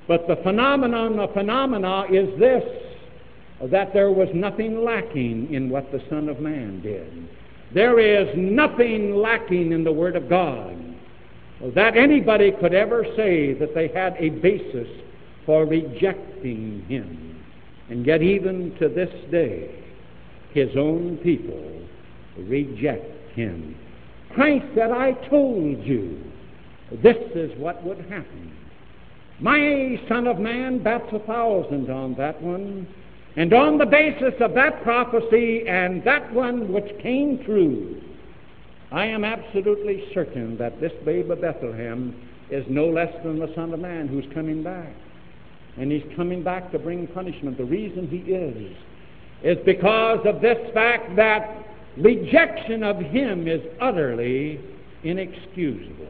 But 0.08 0.28
the 0.28 0.38
phenomenon 0.38 1.20
of 1.20 1.34
phenomena 1.34 2.06
is 2.12 2.38
this 2.40 2.64
that 3.72 3.92
there 3.94 4.12
was 4.12 4.30
nothing 4.34 4.84
lacking 4.84 5.54
in 5.54 5.70
what 5.70 5.92
the 5.92 6.02
Son 6.10 6.30
of 6.30 6.40
Man 6.40 6.82
did. 6.82 7.28
There 7.74 8.00
is 8.00 8.30
nothing 8.38 9.16
lacking 9.16 9.72
in 9.72 9.84
the 9.84 9.92
Word 9.92 10.16
of 10.16 10.30
God 10.30 10.78
that 11.74 11.98
anybody 11.98 12.52
could 12.52 12.74
ever 12.74 13.04
say 13.16 13.54
that 13.54 13.74
they 13.74 13.88
had 13.88 14.16
a 14.20 14.30
basis 14.30 14.88
for 15.46 15.66
rejecting 15.66 16.86
him. 16.88 17.44
And 17.90 18.06
yet, 18.06 18.22
even 18.22 18.76
to 18.80 18.90
this 18.90 19.10
day, 19.32 19.84
his 20.54 20.70
own 20.78 21.18
people 21.24 21.82
reject 22.38 23.32
him. 23.34 23.76
Christ 24.34 24.66
said, 24.76 24.92
I 24.92 25.14
told 25.30 25.84
you 25.84 26.22
this 27.02 27.18
is 27.34 27.58
what 27.58 27.84
would 27.84 28.00
happen. 28.02 28.56
My 29.40 30.02
Son 30.08 30.28
of 30.28 30.40
Man 30.40 30.82
bats 30.82 31.08
a 31.12 31.20
thousand 31.20 31.90
on 31.90 32.16
that 32.16 32.42
one. 32.42 32.88
And 33.36 33.54
on 33.54 33.78
the 33.78 33.86
basis 33.86 34.34
of 34.40 34.56
that 34.56 34.82
prophecy 34.82 35.68
and 35.68 36.04
that 36.04 36.34
one 36.34 36.74
which 36.74 36.98
came 37.04 37.44
true, 37.46 38.02
I 38.92 39.06
am 39.06 39.24
absolutely 39.24 40.10
certain 40.14 40.58
that 40.58 40.82
this 40.82 40.94
babe 41.06 41.30
of 41.30 41.42
Bethlehem 41.42 42.16
is 42.50 42.66
no 42.68 42.88
less 42.88 43.14
than 43.24 43.38
the 43.38 43.54
Son 43.54 43.74
of 43.74 43.80
Man 43.80 44.08
who's 44.08 44.26
coming 44.34 44.64
back 44.64 44.92
and 45.78 45.92
he's 45.92 46.04
coming 46.16 46.44
back 46.44 46.72
to 46.72 46.80
bring 46.80 47.06
punishment. 47.08 47.58
The 47.58 47.66
reason 47.66 48.08
he 48.08 48.18
is 48.34 48.76
is 49.44 49.64
because 49.66 50.20
of 50.26 50.42
this 50.42 50.58
fact 50.74 51.16
that 51.16 51.64
rejection 51.98 52.84
of 52.84 52.98
him 52.98 53.48
is 53.48 53.62
utterly 53.80 54.60
inexcusable. 55.04 56.08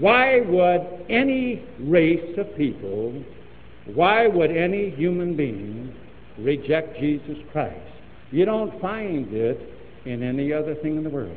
Why 0.00 0.40
would 0.40 1.06
any 1.08 1.64
race 1.78 2.36
of 2.36 2.56
people, 2.56 3.22
why 3.94 4.26
would 4.26 4.50
any 4.50 4.90
human 4.90 5.36
being 5.36 5.94
reject 6.38 6.98
Jesus 6.98 7.38
Christ? 7.52 7.78
You 8.32 8.44
don't 8.44 8.80
find 8.80 9.32
it 9.32 9.60
in 10.04 10.22
any 10.22 10.52
other 10.52 10.74
thing 10.76 10.96
in 10.96 11.04
the 11.04 11.10
world. 11.10 11.36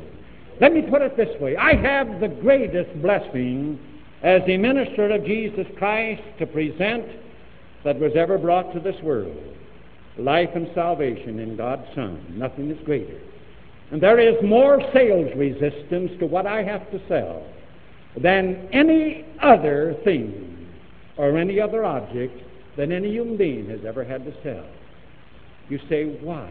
Let 0.60 0.72
me 0.72 0.82
put 0.82 1.02
it 1.02 1.16
this 1.16 1.40
way 1.40 1.56
I 1.56 1.76
have 1.76 2.20
the 2.20 2.28
greatest 2.28 3.00
blessing 3.00 3.78
as 4.22 4.42
a 4.48 4.56
minister 4.56 5.08
of 5.08 5.24
Jesus 5.24 5.66
Christ 5.76 6.22
to 6.40 6.46
present 6.46 7.06
that 7.84 7.98
was 8.00 8.12
ever 8.16 8.38
brought 8.38 8.72
to 8.74 8.80
this 8.80 9.00
world 9.02 9.36
life 10.18 10.50
and 10.56 10.68
salvation 10.74 11.38
in 11.38 11.56
God's 11.56 11.86
Son. 11.94 12.20
Nothing 12.36 12.72
is 12.72 12.84
greater. 12.84 13.20
And 13.92 14.00
there 14.00 14.18
is 14.18 14.34
more 14.42 14.80
sales 14.92 15.30
resistance 15.36 16.10
to 16.18 16.26
what 16.26 16.44
I 16.44 16.64
have 16.64 16.90
to 16.90 17.00
sell 17.06 17.46
than 18.16 18.68
any 18.72 19.24
other 19.42 19.96
thing 20.04 20.68
or 21.16 21.36
any 21.36 21.60
other 21.60 21.84
object 21.84 22.40
that 22.76 22.90
any 22.90 23.10
human 23.10 23.36
being 23.36 23.68
has 23.68 23.80
ever 23.86 24.04
had 24.04 24.24
to 24.24 24.32
sell. 24.42 24.66
You 25.68 25.78
say, 25.88 26.18
why? 26.22 26.50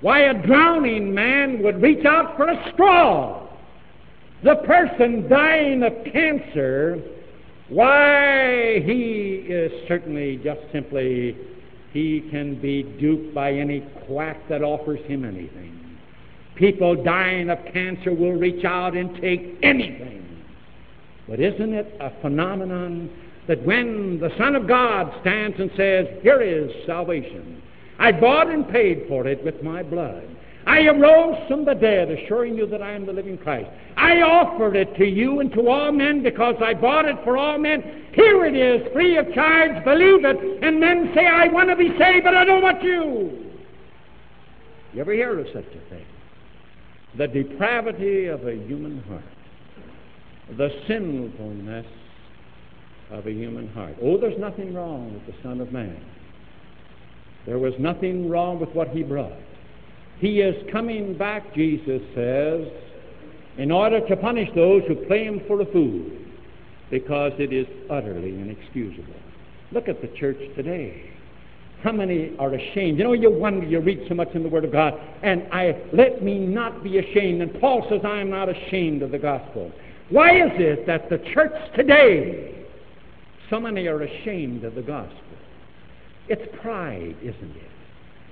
Why 0.00 0.20
a 0.30 0.46
drowning 0.46 1.14
man 1.14 1.62
would 1.62 1.80
reach 1.80 2.04
out 2.06 2.36
for 2.36 2.48
a 2.48 2.72
straw. 2.72 3.46
The 4.42 4.56
person 4.56 5.28
dying 5.28 5.82
of 5.82 5.92
cancer 6.10 6.98
why, 7.70 8.80
he 8.84 9.44
is 9.48 9.70
certainly 9.86 10.40
just 10.42 10.60
simply, 10.72 11.36
he 11.92 12.28
can 12.28 12.60
be 12.60 12.82
duped 12.82 13.32
by 13.32 13.52
any 13.52 13.86
quack 14.06 14.36
that 14.48 14.62
offers 14.62 14.98
him 15.06 15.24
anything. 15.24 15.96
People 16.56 17.00
dying 17.02 17.48
of 17.48 17.58
cancer 17.72 18.12
will 18.12 18.32
reach 18.32 18.64
out 18.64 18.96
and 18.96 19.14
take 19.20 19.56
anything. 19.62 20.19
But 21.30 21.38
isn't 21.38 21.72
it 21.72 21.96
a 22.00 22.10
phenomenon 22.20 23.08
that 23.46 23.64
when 23.64 24.18
the 24.18 24.36
Son 24.36 24.56
of 24.56 24.66
God 24.66 25.14
stands 25.20 25.56
and 25.60 25.70
says, 25.76 26.08
Here 26.22 26.42
is 26.42 26.72
salvation, 26.86 27.62
I 28.00 28.10
bought 28.10 28.48
and 28.48 28.68
paid 28.68 29.04
for 29.06 29.28
it 29.28 29.42
with 29.44 29.62
my 29.62 29.84
blood. 29.84 30.28
I 30.66 30.86
arose 30.86 31.36
from 31.46 31.64
the 31.64 31.74
dead, 31.74 32.10
assuring 32.10 32.56
you 32.56 32.66
that 32.66 32.82
I 32.82 32.92
am 32.92 33.06
the 33.06 33.12
living 33.12 33.38
Christ. 33.38 33.70
I 33.96 34.22
offered 34.22 34.74
it 34.74 34.96
to 34.96 35.06
you 35.06 35.38
and 35.38 35.52
to 35.52 35.68
all 35.68 35.92
men 35.92 36.22
because 36.22 36.56
I 36.60 36.74
bought 36.74 37.04
it 37.04 37.16
for 37.22 37.36
all 37.36 37.58
men. 37.58 38.08
Here 38.12 38.44
it 38.44 38.56
is, 38.56 38.92
free 38.92 39.16
of 39.16 39.32
charge. 39.32 39.84
Believe 39.84 40.24
it. 40.24 40.64
And 40.64 40.80
men 40.80 41.12
say, 41.14 41.26
I 41.26 41.46
want 41.46 41.70
to 41.70 41.76
be 41.76 41.96
saved, 41.96 42.24
but 42.24 42.34
I 42.34 42.44
don't 42.44 42.62
want 42.62 42.82
you. 42.82 43.52
You 44.92 45.00
ever 45.00 45.12
hear 45.12 45.38
of 45.38 45.46
such 45.54 45.64
a 45.64 45.90
thing? 45.90 46.06
The 47.16 47.28
depravity 47.28 48.26
of 48.26 48.46
a 48.46 48.54
human 48.54 49.02
heart, 49.04 49.22
the 50.56 50.70
sinfulness 50.86 51.86
of 53.10 53.26
a 53.26 53.32
human 53.32 53.68
heart. 53.68 53.96
Oh, 54.02 54.18
there's 54.18 54.38
nothing 54.38 54.74
wrong 54.74 55.14
with 55.14 55.26
the 55.26 55.42
Son 55.42 55.60
of 55.60 55.72
Man. 55.72 56.00
There 57.46 57.58
was 57.58 57.74
nothing 57.78 58.28
wrong 58.28 58.60
with 58.60 58.70
what 58.70 58.88
he 58.88 59.02
brought. 59.02 59.32
He 60.18 60.40
is 60.40 60.54
coming 60.70 61.16
back, 61.16 61.54
Jesus 61.54 62.02
says, 62.14 62.68
in 63.56 63.70
order 63.70 64.06
to 64.06 64.16
punish 64.16 64.48
those 64.54 64.82
who 64.86 64.94
play 65.06 65.24
him 65.24 65.40
for 65.46 65.60
a 65.60 65.66
fool, 65.66 66.04
because 66.90 67.32
it 67.38 67.52
is 67.52 67.66
utterly 67.88 68.38
inexcusable. 68.38 69.14
Look 69.72 69.88
at 69.88 70.00
the 70.00 70.08
church 70.08 70.38
today. 70.56 71.10
How 71.82 71.92
many 71.92 72.36
are 72.38 72.52
ashamed? 72.52 72.98
You 72.98 73.04
know, 73.04 73.12
you 73.14 73.30
wonder, 73.30 73.66
you 73.66 73.80
read 73.80 74.04
so 74.08 74.14
much 74.14 74.28
in 74.34 74.42
the 74.42 74.48
Word 74.48 74.64
of 74.64 74.72
God, 74.72 75.00
and 75.22 75.48
I 75.50 75.80
let 75.92 76.22
me 76.22 76.38
not 76.38 76.84
be 76.84 76.98
ashamed. 76.98 77.40
And 77.40 77.58
Paul 77.58 77.86
says, 77.88 78.00
I 78.04 78.18
am 78.18 78.28
not 78.28 78.48
ashamed 78.50 79.02
of 79.02 79.10
the 79.10 79.18
gospel. 79.18 79.72
Why 80.10 80.30
is 80.30 80.50
it 80.54 80.86
that 80.86 81.08
the 81.08 81.18
church 81.32 81.54
today, 81.76 82.66
so 83.48 83.60
many 83.60 83.86
are 83.86 84.02
ashamed 84.02 84.64
of 84.64 84.74
the 84.74 84.82
gospel? 84.82 85.16
It's 86.28 86.42
pride, 86.60 87.16
isn't 87.22 87.56
it? 87.56 87.70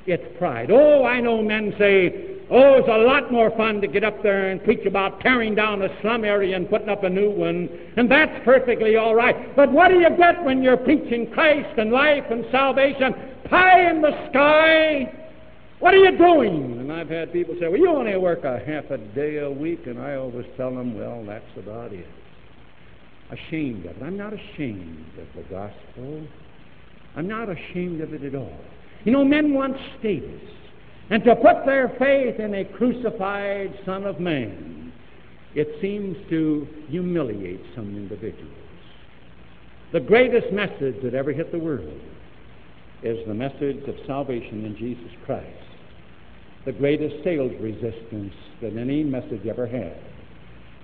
It's 0.07 0.39
pride. 0.39 0.71
Oh, 0.71 1.05
I 1.05 1.21
know 1.21 1.43
men 1.43 1.75
say, 1.79 2.39
oh, 2.51 2.75
it's 2.75 2.89
a 2.89 2.99
lot 2.99 3.31
more 3.31 3.51
fun 3.57 3.81
to 3.83 3.87
get 3.87 4.03
up 4.03 4.23
there 4.23 4.51
and 4.51 4.63
preach 4.65 4.87
about 4.87 5.21
tearing 5.21 5.55
down 5.55 5.83
a 5.83 6.01
slum 6.01 6.25
area 6.25 6.57
and 6.57 6.69
putting 6.69 6.89
up 6.89 7.05
a 7.05 7.11
new 7.11 7.31
one, 7.31 7.69
and 7.97 8.11
that's 8.11 8.45
perfectly 8.45 8.97
all 8.97 9.15
right. 9.15 9.55
But 9.55 9.71
what 9.71 9.89
do 9.89 9.99
you 9.99 10.11
get 10.17 10.43
when 10.45 10.63
you're 10.63 10.79
preaching 10.79 11.31
Christ 11.31 11.79
and 11.79 11.93
life 11.93 12.25
and 12.31 12.45
salvation? 12.51 13.15
Pie 13.45 13.91
in 13.91 14.01
the 14.01 14.29
sky, 14.31 15.28
What 15.81 15.95
are 15.95 15.99
you 15.99 16.19
doing? 16.19 16.81
And 16.81 16.93
I've 16.93 17.09
had 17.09 17.33
people 17.33 17.55
say, 17.61 17.69
Well, 17.69 17.79
you 17.79 17.89
only 17.89 18.17
work 18.17 18.45
a 18.45 18.59
half 18.59 18.91
a 18.91 18.99
day 18.99 19.39
a 19.39 19.51
week. 19.51 19.87
And 19.87 20.01
I 20.01 20.17
always 20.17 20.47
tell 20.57 20.75
them, 20.75 20.99
Well, 20.99 21.25
that's 21.25 21.45
about 21.57 21.93
it. 21.93 22.07
Ashamed 23.31 23.87
of 23.87 23.97
it. 23.97 24.03
I'm 24.03 24.17
not 24.17 24.33
ashamed 24.33 25.07
of 25.19 25.27
the 25.37 25.49
gospel. 25.49 26.27
I'm 27.17 27.29
not 27.29 27.49
ashamed 27.49 28.01
of 28.01 28.13
it 28.13 28.25
at 28.25 28.35
all. 28.35 28.59
You 29.05 29.13
know, 29.13 29.25
men 29.25 29.55
want 29.55 29.77
status. 29.99 30.43
And 31.11 31.23
to 31.25 31.37
put 31.37 31.65
their 31.65 31.95
faith 31.99 32.41
in 32.41 32.55
a 32.55 32.65
crucified 32.65 33.79
Son 33.87 34.05
of 34.05 34.21
Man, 34.21 34.93
it 35.55 35.69
seems 35.81 36.17
to 36.29 36.67
humiliate 36.89 37.63
some 37.75 37.97
individuals. 37.97 38.53
The 39.93 40.01
greatest 40.01 40.53
message 40.53 40.97
that 41.03 41.15
ever 41.15 41.33
hit 41.33 41.51
the 41.51 41.59
world 41.59 42.01
is 43.03 43.19
the 43.27 43.35
message 43.35 43.89
of 43.89 43.95
salvation 44.07 44.65
in 44.65 44.77
Jesus 44.77 45.11
Christ. 45.25 45.47
The 46.65 46.73
greatest 46.73 47.23
sales 47.23 47.53
resistance 47.61 48.35
that 48.61 48.77
any 48.77 49.05
message 49.05 49.47
ever 49.47 49.67
had 49.67 49.99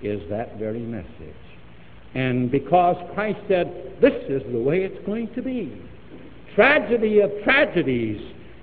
is 0.01 0.21
that 0.29 0.57
very 0.57 0.79
message. 0.79 1.35
And 2.13 2.49
because 2.49 2.95
Christ 3.13 3.39
said, 3.47 3.97
this 4.01 4.13
is 4.29 4.41
the 4.51 4.59
way 4.59 4.83
it's 4.83 5.05
going 5.05 5.33
to 5.35 5.41
be. 5.41 5.81
Tragedy 6.55 7.19
of 7.19 7.31
tragedies. 7.43 8.21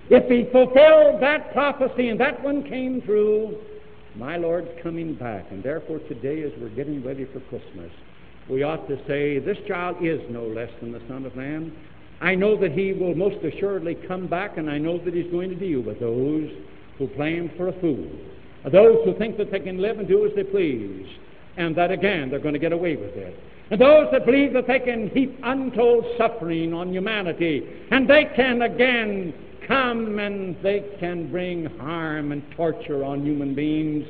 If 0.09 0.29
he 0.31 0.51
fulfilled 0.51 1.23
that 1.23 1.53
prophecy 1.53 2.09
and 2.09 2.19
that 2.19 2.43
one 2.43 2.65
came 2.65 3.03
true, 3.03 3.59
my 4.17 4.37
Lord's 4.37 4.71
coming 4.83 5.15
back. 5.15 5.47
And 5.51 5.62
therefore 5.62 5.99
today 6.01 6.43
as 6.43 6.53
we're 6.59 6.71
getting 6.71 7.05
ready 7.05 7.27
for 7.27 7.41
Christmas, 7.41 7.91
we 8.49 8.62
ought 8.62 8.88
to 8.88 8.97
say, 9.07 9.38
this 9.38 9.59
child 9.69 9.97
is 10.01 10.21
no 10.31 10.45
less 10.45 10.71
than 10.81 10.93
the 10.93 11.03
Son 11.07 11.27
of 11.27 11.37
Man. 11.37 11.73
I 12.23 12.37
know 12.37 12.57
that 12.59 12.71
he 12.71 12.93
will 12.93 13.17
most 13.17 13.45
assuredly 13.45 13.97
come 13.97 14.29
back, 14.29 14.57
and 14.57 14.71
I 14.71 14.79
know 14.79 14.97
that 15.05 15.13
he's 15.13 15.31
going 15.33 15.51
to 15.51 15.57
deal 15.57 15.81
with 15.81 15.99
those 15.99 16.49
who 16.97 17.09
play 17.09 17.35
him 17.35 17.51
for 17.57 17.67
a 17.67 17.81
fool, 17.81 18.09
those 18.71 19.05
who 19.05 19.19
think 19.19 19.37
that 19.39 19.51
they 19.51 19.59
can 19.59 19.79
live 19.79 19.99
and 19.99 20.07
do 20.07 20.25
as 20.25 20.33
they 20.37 20.45
please, 20.45 21.07
and 21.57 21.75
that 21.75 21.91
again 21.91 22.31
they're 22.31 22.39
going 22.39 22.55
to 22.55 22.61
get 22.61 22.73
away 22.73 22.95
with 22.95 23.17
it. 23.17 23.37
And 23.73 23.81
those 23.81 24.07
that 24.13 24.25
believe 24.25 24.53
that 24.53 24.69
they 24.69 24.79
can 24.79 25.09
heap 25.11 25.37
untold 25.43 26.05
suffering 26.17 26.73
on 26.73 26.93
humanity, 26.93 27.67
and 27.91 28.09
they 28.09 28.31
can 28.37 28.63
again 28.63 29.35
come 29.67 30.21
and 30.21 30.57
they 30.63 30.85
can 31.01 31.29
bring 31.29 31.65
harm 31.79 32.31
and 32.31 32.43
torture 32.55 33.03
on 33.03 33.27
human 33.27 33.53
beings. 33.55 34.07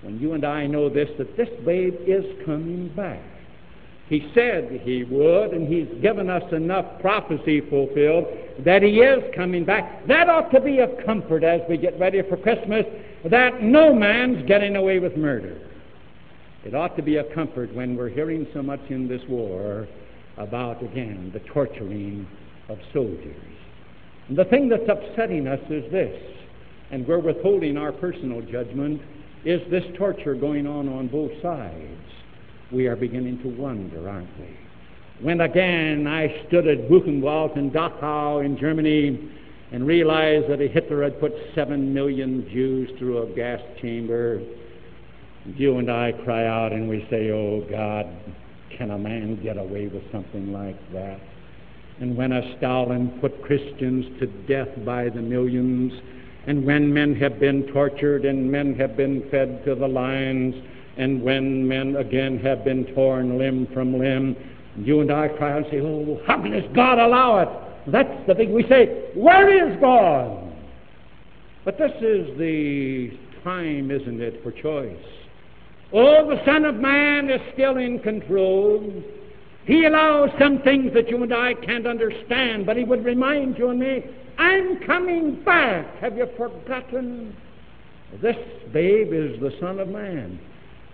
When 0.00 0.18
you 0.18 0.32
and 0.32 0.44
I 0.46 0.66
know 0.66 0.88
this, 0.88 1.08
that 1.18 1.36
this 1.36 1.48
babe 1.66 1.94
is 2.06 2.24
coming 2.46 2.88
back. 2.96 3.20
He 4.08 4.30
said 4.34 4.80
he 4.84 5.04
would, 5.04 5.50
and 5.50 5.68
he's 5.68 5.88
given 6.00 6.30
us 6.30 6.42
enough 6.52 6.98
prophecy 7.00 7.60
fulfilled 7.60 8.26
that 8.64 8.82
he 8.82 9.00
is 9.00 9.22
coming 9.36 9.66
back. 9.66 10.06
That 10.06 10.30
ought 10.30 10.50
to 10.52 10.60
be 10.60 10.78
a 10.78 11.04
comfort 11.04 11.44
as 11.44 11.60
we 11.68 11.76
get 11.76 11.98
ready 12.00 12.22
for 12.22 12.38
Christmas 12.38 12.86
that 13.30 13.62
no 13.62 13.92
man's 13.92 14.46
getting 14.48 14.76
away 14.76 14.98
with 14.98 15.14
murder. 15.16 15.60
It 16.64 16.74
ought 16.74 16.96
to 16.96 17.02
be 17.02 17.16
a 17.16 17.34
comfort 17.34 17.74
when 17.74 17.96
we're 17.96 18.08
hearing 18.08 18.46
so 18.54 18.62
much 18.62 18.80
in 18.88 19.08
this 19.08 19.22
war 19.28 19.86
about, 20.38 20.82
again, 20.82 21.30
the 21.34 21.40
torturing 21.40 22.26
of 22.70 22.78
soldiers. 22.94 23.36
And 24.28 24.38
the 24.38 24.44
thing 24.46 24.70
that's 24.70 24.88
upsetting 24.88 25.46
us 25.46 25.60
is 25.68 25.90
this, 25.92 26.18
and 26.90 27.06
we're 27.06 27.18
withholding 27.18 27.76
our 27.76 27.92
personal 27.92 28.40
judgment, 28.40 29.02
is 29.44 29.60
this 29.70 29.84
torture 29.98 30.34
going 30.34 30.66
on 30.66 30.88
on 30.88 31.08
both 31.08 31.30
sides 31.42 32.07
we 32.70 32.86
are 32.86 32.96
beginning 32.96 33.40
to 33.42 33.48
wonder, 33.48 34.08
aren't 34.08 34.28
we? 34.38 34.56
When 35.20 35.40
again 35.40 36.06
I 36.06 36.44
stood 36.46 36.66
at 36.68 36.88
Buchenwald 36.88 37.56
in 37.56 37.70
Dachau 37.70 38.44
in 38.44 38.58
Germany 38.58 39.30
and 39.72 39.86
realized 39.86 40.48
that 40.48 40.60
Hitler 40.60 41.02
had 41.02 41.18
put 41.18 41.32
seven 41.54 41.92
million 41.92 42.48
Jews 42.50 42.90
through 42.98 43.22
a 43.22 43.26
gas 43.34 43.60
chamber, 43.80 44.40
you 45.56 45.78
and 45.78 45.90
I 45.90 46.12
cry 46.12 46.46
out 46.46 46.72
and 46.72 46.88
we 46.88 47.06
say, 47.10 47.30
Oh 47.30 47.66
God, 47.70 48.06
can 48.76 48.90
a 48.90 48.98
man 48.98 49.42
get 49.42 49.56
away 49.56 49.88
with 49.88 50.02
something 50.12 50.52
like 50.52 50.76
that? 50.92 51.20
And 52.00 52.16
when 52.16 52.32
a 52.32 52.56
Stalin 52.58 53.18
put 53.20 53.42
Christians 53.42 54.06
to 54.20 54.26
death 54.46 54.68
by 54.84 55.08
the 55.08 55.20
millions, 55.20 55.92
and 56.46 56.64
when 56.64 56.92
men 56.92 57.14
have 57.16 57.40
been 57.40 57.66
tortured 57.72 58.24
and 58.24 58.50
men 58.50 58.74
have 58.76 58.96
been 58.96 59.28
fed 59.30 59.64
to 59.64 59.74
the 59.74 59.88
lions, 59.88 60.54
and 60.98 61.22
when 61.22 61.66
men 61.66 61.96
again 61.96 62.38
have 62.40 62.64
been 62.64 62.84
torn 62.94 63.38
limb 63.38 63.68
from 63.72 63.98
limb, 63.98 64.36
you 64.76 65.00
and 65.00 65.10
I 65.10 65.28
cry 65.28 65.56
and 65.56 65.66
say, 65.70 65.80
Oh, 65.80 66.20
how 66.26 66.42
can 66.42 66.50
this 66.50 66.64
God 66.74 66.98
allow 66.98 67.38
it? 67.38 67.48
That's 67.90 68.26
the 68.26 68.34
thing 68.34 68.52
we 68.52 68.64
say, 68.68 69.10
Where 69.14 69.70
is 69.70 69.80
God? 69.80 70.52
But 71.64 71.78
this 71.78 71.92
is 72.00 72.36
the 72.38 73.12
time, 73.44 73.90
isn't 73.90 74.20
it, 74.20 74.42
for 74.42 74.50
choice. 74.50 74.96
Oh, 75.92 76.28
the 76.28 76.44
Son 76.44 76.64
of 76.64 76.76
Man 76.76 77.30
is 77.30 77.40
still 77.54 77.76
in 77.76 78.00
control. 78.00 79.02
He 79.64 79.84
allows 79.84 80.30
some 80.38 80.60
things 80.62 80.92
that 80.94 81.08
you 81.08 81.22
and 81.22 81.32
I 81.32 81.54
can't 81.54 81.86
understand, 81.86 82.66
but 82.66 82.76
He 82.76 82.84
would 82.84 83.04
remind 83.04 83.56
you 83.56 83.70
and 83.70 83.78
me, 83.78 84.02
I'm 84.38 84.80
coming 84.86 85.42
back. 85.44 85.96
Have 86.00 86.16
you 86.16 86.26
forgotten? 86.36 87.36
This 88.20 88.36
babe 88.72 89.12
is 89.12 89.38
the 89.40 89.52
Son 89.60 89.78
of 89.78 89.88
Man. 89.88 90.40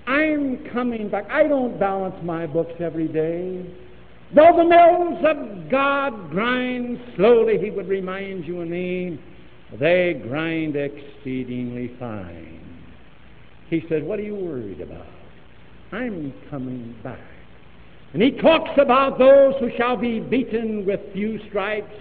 I'm 0.07 0.69
coming 0.73 1.09
back. 1.09 1.27
I 1.31 1.45
don't 1.45 1.79
balance 1.79 2.17
my 2.23 2.47
books 2.47 2.75
every 2.79 3.09
day. 3.09 3.65
Though 4.35 4.53
the 4.57 4.65
mills 4.65 5.25
of 5.25 5.71
God 5.71 6.31
grind 6.31 7.01
slowly, 7.17 7.59
he 7.59 7.71
would 7.71 7.89
remind 7.89 8.47
you 8.47 8.61
and 8.61 8.71
me, 8.71 9.21
they 9.79 10.21
grind 10.29 10.77
exceedingly 10.77 11.97
fine. 11.99 12.61
He 13.71 13.85
said, 13.89 14.05
What 14.05 14.19
are 14.19 14.23
you 14.23 14.35
worried 14.35 14.81
about? 14.81 15.07
I'm 15.93 16.35
coming 16.51 16.97
back. 17.03 17.21
And 18.13 18.23
he 18.23 18.33
talks 18.33 18.71
about 18.79 19.19
those 19.19 19.55
who 19.59 19.71
shall 19.77 19.97
be 19.97 20.21
beaten 20.21 20.85
with 20.87 21.01
few 21.13 21.41
stripes 21.49 21.95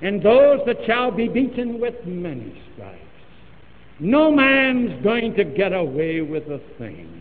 and 0.00 0.22
those 0.22 0.60
that 0.66 0.76
shall 0.86 1.10
be 1.10 1.28
beaten 1.28 1.80
with 1.80 1.94
many 2.04 2.60
stripes. 2.74 2.98
No 4.00 4.30
man's 4.30 5.02
going 5.02 5.34
to 5.34 5.44
get 5.44 5.72
away 5.72 6.20
with 6.20 6.44
a 6.44 6.60
thing. 6.78 7.17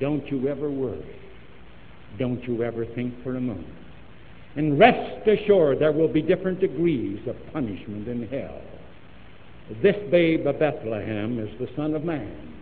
Don't 0.00 0.26
you 0.30 0.48
ever 0.48 0.70
worry. 0.70 1.16
Don't 2.18 2.42
you 2.44 2.62
ever 2.62 2.84
think 2.86 3.14
for 3.22 3.36
a 3.36 3.40
moment. 3.40 3.66
And 4.56 4.78
rest 4.78 5.26
assured 5.26 5.78
there 5.78 5.92
will 5.92 6.08
be 6.08 6.22
different 6.22 6.60
degrees 6.60 7.20
of 7.28 7.36
punishment 7.52 8.08
in 8.08 8.26
hell. 8.28 8.60
This 9.82 9.96
babe 10.10 10.46
of 10.46 10.58
Bethlehem 10.58 11.38
is 11.38 11.50
the 11.58 11.68
Son 11.76 11.94
of 11.94 12.04
Man 12.04 12.54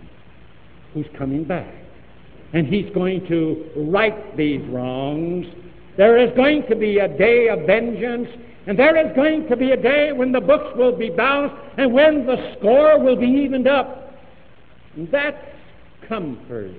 who's 0.92 1.06
coming 1.16 1.44
back. 1.44 1.72
And 2.52 2.66
he's 2.66 2.92
going 2.94 3.26
to 3.28 3.70
right 3.76 4.36
these 4.36 4.62
wrongs. 4.68 5.46
There 5.96 6.18
is 6.18 6.34
going 6.36 6.66
to 6.68 6.76
be 6.76 6.98
a 6.98 7.08
day 7.08 7.48
of 7.48 7.66
vengeance 7.66 8.28
and 8.66 8.76
there 8.76 8.96
is 8.96 9.14
going 9.14 9.48
to 9.48 9.56
be 9.56 9.70
a 9.70 9.76
day 9.80 10.12
when 10.12 10.32
the 10.32 10.40
books 10.40 10.76
will 10.76 10.96
be 10.96 11.08
balanced 11.08 11.54
and 11.78 11.92
when 11.92 12.26
the 12.26 12.56
score 12.58 12.98
will 12.98 13.16
be 13.16 13.26
evened 13.26 13.68
up. 13.68 14.14
And 14.96 15.10
that's 15.10 15.38
comfort. 16.08 16.72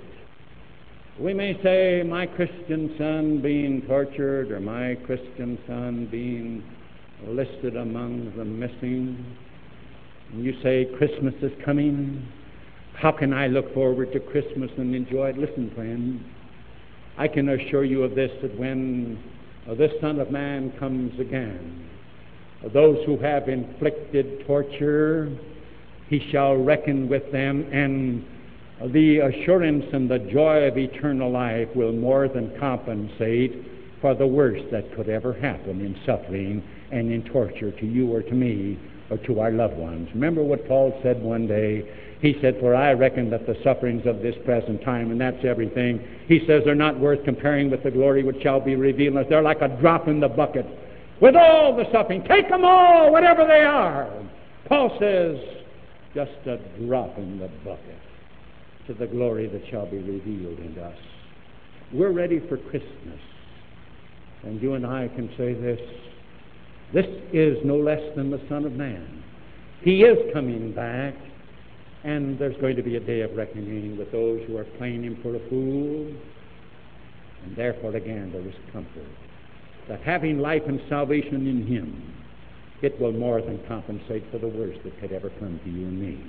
We 1.19 1.33
may 1.33 1.59
say, 1.63 2.03
my 2.03 2.27
Christian 2.27 2.93
son 2.95 3.41
being 3.41 3.81
tortured 3.87 4.51
or 4.51 4.59
my 4.59 4.93
Christian 5.03 5.57
son 5.65 6.07
being 6.11 6.63
listed 7.25 7.75
among 7.75 8.33
the 8.37 8.45
missing. 8.45 9.25
And 10.31 10.45
you 10.45 10.53
say, 10.61 10.87
Christmas 10.99 11.33
is 11.41 11.51
coming. 11.65 12.23
How 12.93 13.11
can 13.11 13.33
I 13.33 13.47
look 13.47 13.73
forward 13.73 14.13
to 14.13 14.19
Christmas 14.19 14.69
and 14.77 14.93
enjoy 14.93 15.29
it? 15.29 15.39
Listen, 15.39 15.71
friend, 15.73 16.23
I 17.17 17.27
can 17.27 17.49
assure 17.49 17.83
you 17.83 18.03
of 18.03 18.13
this 18.13 18.29
that 18.43 18.55
when 18.55 19.17
this 19.75 19.91
Son 19.99 20.19
of 20.19 20.29
Man 20.29 20.71
comes 20.77 21.19
again. 21.19 21.89
Those 22.75 23.03
who 23.07 23.17
have 23.17 23.49
inflicted 23.49 24.45
torture, 24.45 25.35
he 26.09 26.29
shall 26.31 26.57
reckon 26.57 27.09
with 27.09 27.31
them, 27.31 27.67
and 27.73 28.23
the 28.85 29.19
assurance 29.19 29.85
and 29.91 30.09
the 30.09 30.19
joy 30.19 30.67
of 30.67 30.77
eternal 30.77 31.31
life 31.31 31.67
will 31.75 31.93
more 31.93 32.27
than 32.27 32.57
compensate 32.59 33.65
for 34.01 34.13
the 34.13 34.27
worst 34.27 34.65
that 34.71 34.95
could 34.95 35.09
ever 35.09 35.33
happen 35.33 35.81
in 35.81 35.97
suffering 36.05 36.63
and 36.91 37.11
in 37.11 37.23
torture 37.23 37.71
to 37.71 37.85
you 37.87 38.13
or 38.13 38.21
to 38.21 38.33
me 38.33 38.77
or 39.09 39.17
to 39.17 39.39
our 39.39 39.51
loved 39.51 39.77
ones. 39.77 40.07
Remember 40.13 40.43
what 40.43 40.67
Paul 40.67 40.97
said 41.01 41.21
one 41.21 41.47
day? 41.47 41.89
He 42.21 42.37
said, 42.39 42.57
For 42.59 42.75
I 42.75 42.93
reckon 42.93 43.31
that 43.31 43.47
the 43.47 43.57
sufferings 43.63 44.05
of 44.05 44.21
this 44.21 44.35
present 44.45 44.83
time, 44.83 45.09
and 45.09 45.19
that's 45.19 45.43
everything, 45.43 45.99
he 46.27 46.45
says, 46.45 46.61
they're 46.63 46.75
not 46.75 46.99
worth 46.99 47.23
comparing 47.25 47.71
with 47.71 47.83
the 47.83 47.91
glory 47.91 48.23
which 48.23 48.41
shall 48.43 48.59
be 48.59 48.75
revealed. 48.75 49.17
They're 49.27 49.41
like 49.41 49.61
a 49.61 49.69
drop 49.81 50.07
in 50.07 50.19
the 50.19 50.27
bucket. 50.27 50.65
With 51.19 51.35
all 51.35 51.75
the 51.75 51.85
suffering, 51.91 52.23
take 52.27 52.47
them 52.47 52.63
all, 52.63 53.11
whatever 53.11 53.45
they 53.47 53.61
are. 53.61 54.11
Paul 54.67 54.95
says, 54.99 55.37
just 56.13 56.31
a 56.45 56.57
drop 56.85 57.17
in 57.17 57.39
the 57.39 57.47
bucket 57.63 57.97
to 58.87 58.93
the 58.93 59.07
glory 59.07 59.47
that 59.47 59.61
shall 59.69 59.85
be 59.85 59.97
revealed 59.97 60.59
in 60.59 60.77
us. 60.79 60.97
We're 61.93 62.11
ready 62.11 62.39
for 62.47 62.57
Christmas. 62.57 63.19
And 64.43 64.61
you 64.61 64.73
and 64.73 64.85
I 64.85 65.07
can 65.09 65.29
say 65.37 65.53
this 65.53 65.79
this 66.93 67.05
is 67.33 67.57
no 67.65 67.75
less 67.75 68.01
than 68.15 68.31
the 68.31 68.41
Son 68.47 68.63
of 68.65 68.71
Man. 68.73 69.23
He 69.81 70.03
is 70.03 70.17
coming 70.33 70.71
back, 70.73 71.13
and 72.05 72.39
there's 72.39 72.55
going 72.61 72.77
to 72.77 72.81
be 72.81 72.95
a 72.95 72.99
day 72.99 73.21
of 73.21 73.35
reckoning 73.35 73.97
with 73.97 74.11
those 74.11 74.41
who 74.47 74.55
are 74.55 74.63
playing 74.77 75.03
him 75.03 75.19
for 75.21 75.35
a 75.35 75.49
fool. 75.49 76.07
And 77.43 77.55
therefore, 77.55 77.95
again, 77.95 78.31
there 78.31 78.41
is 78.41 78.55
comfort 78.71 79.05
that 79.87 80.01
having 80.01 80.39
life 80.39 80.63
and 80.67 80.81
salvation 80.89 81.47
in 81.47 81.65
him, 81.65 82.13
it 82.81 82.99
will 82.99 83.13
more 83.13 83.41
than 83.41 83.59
compensate 83.67 84.23
for 84.31 84.37
the 84.37 84.47
worst 84.47 84.79
that 84.83 84.99
could 84.99 85.11
ever 85.11 85.29
come 85.39 85.59
to 85.63 85.69
you 85.69 85.87
and 85.87 85.99
me. 86.01 86.21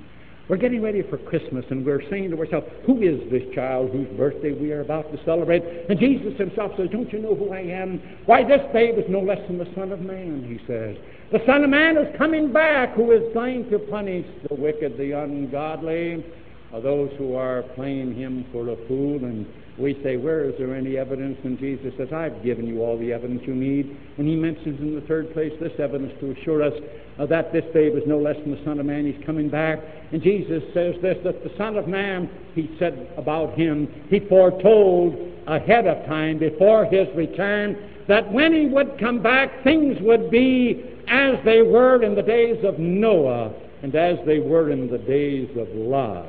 We're 0.49 0.57
getting 0.57 0.81
ready 0.81 1.03
for 1.03 1.19
Christmas, 1.19 1.67
and 1.69 1.85
we're 1.85 2.01
saying 2.09 2.31
to 2.31 2.39
ourselves, 2.39 2.67
Who 2.87 3.03
is 3.03 3.21
this 3.31 3.43
child 3.55 3.91
whose 3.91 4.09
birthday 4.17 4.53
we 4.53 4.73
are 4.73 4.81
about 4.81 5.13
to 5.13 5.23
celebrate? 5.27 5.63
And 5.91 5.99
Jesus 5.99 6.39
himself 6.39 6.73
says, 6.79 6.89
Don't 6.91 7.13
you 7.13 7.19
know 7.19 7.35
who 7.35 7.53
I 7.53 7.61
am? 7.61 8.01
Why, 8.25 8.45
this 8.45 8.63
babe 8.73 8.97
is 8.97 9.05
no 9.11 9.21
less 9.21 9.47
than 9.47 9.59
the 9.59 9.69
Son 9.75 9.93
of 9.93 10.01
Man, 10.01 10.45
he 10.49 10.57
says. 10.67 10.97
The 11.33 11.45
Son 11.45 11.65
of 11.65 11.71
Man 11.71 11.99
is 11.99 12.17
coming 12.17 12.51
back, 12.51 12.95
who 12.95 13.13
is 13.13 13.23
going 13.35 13.69
to 13.69 13.79
punish 13.79 14.27
the 14.49 14.55
wicked, 14.55 14.97
the 14.97 15.13
ungodly, 15.13 16.25
uh, 16.73 16.81
those 16.81 17.11
who 17.19 17.35
are 17.35 17.63
playing 17.75 18.15
him 18.15 18.47
for 18.51 18.71
a 18.71 18.77
fool 18.89 19.23
and 19.25 19.47
we 19.79 20.01
say, 20.03 20.17
Where 20.17 20.45
is 20.49 20.55
there 20.59 20.75
any 20.75 20.97
evidence? 20.97 21.39
And 21.45 21.59
Jesus 21.59 21.93
says, 21.97 22.09
I've 22.13 22.43
given 22.43 22.67
you 22.67 22.83
all 22.83 22.99
the 22.99 23.13
evidence 23.13 23.43
you 23.47 23.55
need. 23.55 23.97
And 24.19 24.27
he 24.27 24.35
mentions 24.35 24.81
in 24.81 24.95
the 24.95 25.01
third 25.03 25.33
place 25.33 25.53
this 25.61 25.73
evidence 25.79 26.13
to 26.21 26.33
assure 26.33 26.63
us 26.63 26.75
uh, 27.19 27.27
that 27.27 27.53
this 27.53 27.65
babe 27.73 27.97
is 27.97 28.03
no 28.07 28.19
less 28.19 28.37
than 28.37 28.51
the 28.51 28.65
Son 28.65 28.81
of 28.81 28.87
Man. 28.87 29.07
He's 29.07 29.25
coming 29.25 29.49
back. 29.49 29.79
And 30.13 30.23
Jesus 30.23 30.63
says 30.75 30.95
this 31.03 31.17
that 31.25 31.43
the 31.45 31.53
Son 31.57 31.77
of 31.77 31.87
Man, 31.89 32.31
he 32.55 32.75
said 32.79 33.11
about 33.17 33.55
him, 33.55 33.89
he 34.09 34.21
foretold 34.21 35.15
ahead 35.47 35.87
of 35.87 36.05
time, 36.07 36.39
before 36.39 36.85
his 36.85 37.09
return, 37.17 37.77
that 38.07 38.31
when 38.33 38.53
he 38.53 38.67
would 38.67 38.99
come 38.99 39.23
back, 39.23 39.65
things 39.65 39.97
would 40.01 40.31
be 40.31 40.85
as 41.09 41.37
they 41.45 41.63
were 41.63 42.03
in 42.03 42.15
the 42.15 42.23
days 42.23 42.63
of 42.65 42.79
Noah 42.79 43.55
and 43.83 43.95
as 43.95 44.19
they 44.27 44.39
were 44.39 44.71
in 44.71 44.91
the 44.91 44.99
days 44.99 45.49
of 45.57 45.69
Lot. 45.75 46.27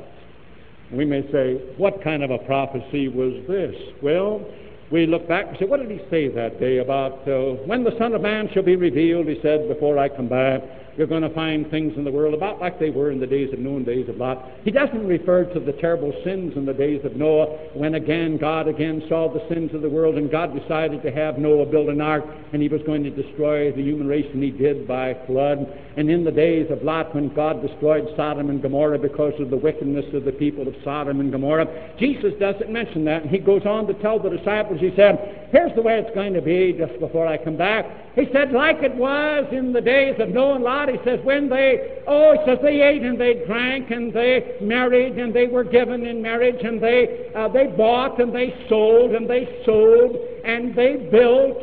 We 0.92 1.04
may 1.04 1.22
say, 1.30 1.54
what 1.76 2.02
kind 2.02 2.22
of 2.22 2.30
a 2.30 2.38
prophecy 2.38 3.08
was 3.08 3.34
this? 3.46 3.74
Well, 4.02 4.44
we 4.90 5.06
look 5.06 5.28
back 5.28 5.46
and 5.48 5.56
say, 5.58 5.66
what 5.66 5.80
did 5.80 5.90
he 5.90 6.00
say 6.10 6.28
that 6.28 6.58
day 6.58 6.78
about 6.78 7.26
uh, 7.28 7.54
when 7.64 7.84
the 7.84 7.96
Son 7.96 8.12
of 8.12 8.22
Man 8.22 8.48
shall 8.52 8.64
be 8.64 8.74
revealed? 8.74 9.28
He 9.28 9.38
said, 9.40 9.68
before 9.68 9.98
I 9.98 10.08
come 10.08 10.28
back, 10.28 10.62
you're 11.00 11.08
going 11.08 11.22
to 11.22 11.32
find 11.32 11.70
things 11.70 11.94
in 11.96 12.04
the 12.04 12.12
world 12.12 12.34
about 12.34 12.60
like 12.60 12.78
they 12.78 12.90
were 12.90 13.10
in 13.10 13.18
the 13.18 13.26
days 13.26 13.50
of 13.54 13.58
Noah 13.58 13.76
and 13.76 13.86
days 13.86 14.06
of 14.10 14.18
Lot. 14.18 14.46
He 14.64 14.70
doesn't 14.70 15.06
refer 15.06 15.44
to 15.44 15.58
the 15.58 15.72
terrible 15.72 16.12
sins 16.24 16.52
in 16.56 16.66
the 16.66 16.74
days 16.74 17.02
of 17.06 17.16
Noah 17.16 17.46
when 17.72 17.94
again 17.94 18.36
God 18.36 18.68
again 18.68 19.02
saw 19.08 19.32
the 19.32 19.42
sins 19.48 19.72
of 19.72 19.80
the 19.80 19.88
world 19.88 20.16
and 20.16 20.30
God 20.30 20.52
decided 20.54 21.02
to 21.02 21.10
have 21.10 21.38
Noah 21.38 21.64
build 21.64 21.88
an 21.88 22.02
ark 22.02 22.26
and 22.52 22.60
he 22.60 22.68
was 22.68 22.82
going 22.82 23.02
to 23.04 23.10
destroy 23.10 23.72
the 23.72 23.80
human 23.80 24.08
race 24.08 24.26
and 24.34 24.42
he 24.42 24.50
did 24.50 24.86
by 24.86 25.16
flood. 25.26 25.66
And 25.96 26.10
in 26.10 26.22
the 26.22 26.30
days 26.30 26.70
of 26.70 26.82
Lot 26.82 27.14
when 27.14 27.32
God 27.34 27.66
destroyed 27.66 28.06
Sodom 28.14 28.50
and 28.50 28.60
Gomorrah 28.60 28.98
because 28.98 29.32
of 29.40 29.48
the 29.48 29.56
wickedness 29.56 30.04
of 30.12 30.26
the 30.26 30.32
people 30.32 30.68
of 30.68 30.74
Sodom 30.84 31.20
and 31.20 31.32
Gomorrah, 31.32 31.96
Jesus 31.98 32.34
doesn't 32.38 32.70
mention 32.70 33.06
that. 33.06 33.22
And 33.22 33.30
he 33.30 33.38
goes 33.38 33.64
on 33.64 33.86
to 33.86 33.94
tell 33.94 34.18
the 34.18 34.28
disciples, 34.28 34.80
he 34.80 34.92
said, 34.96 35.48
here's 35.50 35.74
the 35.74 35.82
way 35.82 35.98
it's 35.98 36.14
going 36.14 36.34
to 36.34 36.42
be 36.42 36.74
just 36.78 37.00
before 37.00 37.26
I 37.26 37.42
come 37.42 37.56
back. 37.56 37.86
He 38.14 38.26
said, 38.32 38.52
like 38.52 38.82
it 38.82 38.94
was 38.94 39.46
in 39.50 39.72
the 39.72 39.80
days 39.80 40.16
of 40.20 40.28
Noah 40.28 40.56
and 40.56 40.64
Lot, 40.64 40.89
he 40.92 40.98
says, 41.04 41.20
when 41.24 41.48
they, 41.48 42.02
oh, 42.06 42.32
he 42.32 42.50
says, 42.50 42.58
they 42.62 42.80
ate 42.80 43.02
and 43.02 43.20
they 43.20 43.44
drank 43.46 43.90
and 43.90 44.12
they 44.12 44.56
married 44.60 45.18
and 45.18 45.34
they 45.34 45.46
were 45.46 45.64
given 45.64 46.06
in 46.06 46.22
marriage 46.22 46.62
and 46.62 46.82
they, 46.82 47.30
uh, 47.34 47.48
they 47.48 47.66
bought 47.66 48.20
and 48.20 48.34
they 48.34 48.66
sold 48.68 49.12
and 49.12 49.28
they 49.28 49.62
sold 49.64 50.16
and 50.44 50.74
they 50.74 51.08
built. 51.10 51.58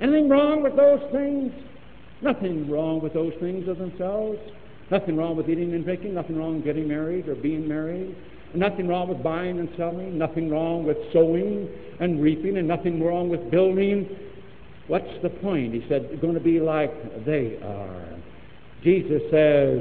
Anything 0.00 0.28
wrong 0.28 0.62
with 0.62 0.76
those 0.76 1.00
things? 1.12 1.52
Nothing 2.22 2.70
wrong 2.70 3.00
with 3.00 3.12
those 3.12 3.32
things 3.40 3.68
of 3.68 3.78
themselves. 3.78 4.38
Nothing 4.90 5.16
wrong 5.16 5.36
with 5.36 5.48
eating 5.48 5.74
and 5.74 5.84
drinking. 5.84 6.14
Nothing 6.14 6.36
wrong 6.38 6.56
with 6.56 6.64
getting 6.64 6.88
married 6.88 7.28
or 7.28 7.34
being 7.34 7.66
married. 7.66 8.16
Nothing 8.54 8.86
wrong 8.88 9.08
with 9.08 9.22
buying 9.22 9.58
and 9.58 9.68
selling. 9.76 10.16
Nothing 10.16 10.50
wrong 10.50 10.84
with 10.84 10.96
sowing 11.12 11.68
and 12.00 12.22
reaping. 12.22 12.56
And 12.56 12.68
nothing 12.68 13.02
wrong 13.02 13.28
with 13.28 13.50
building. 13.50 14.08
What's 14.86 15.10
the 15.22 15.30
point? 15.30 15.74
He 15.74 15.84
said, 15.88 16.20
going 16.20 16.34
to 16.34 16.40
be 16.40 16.60
like 16.60 17.24
they 17.24 17.58
are. 17.62 18.13
Jesus 18.84 19.22
says, 19.30 19.80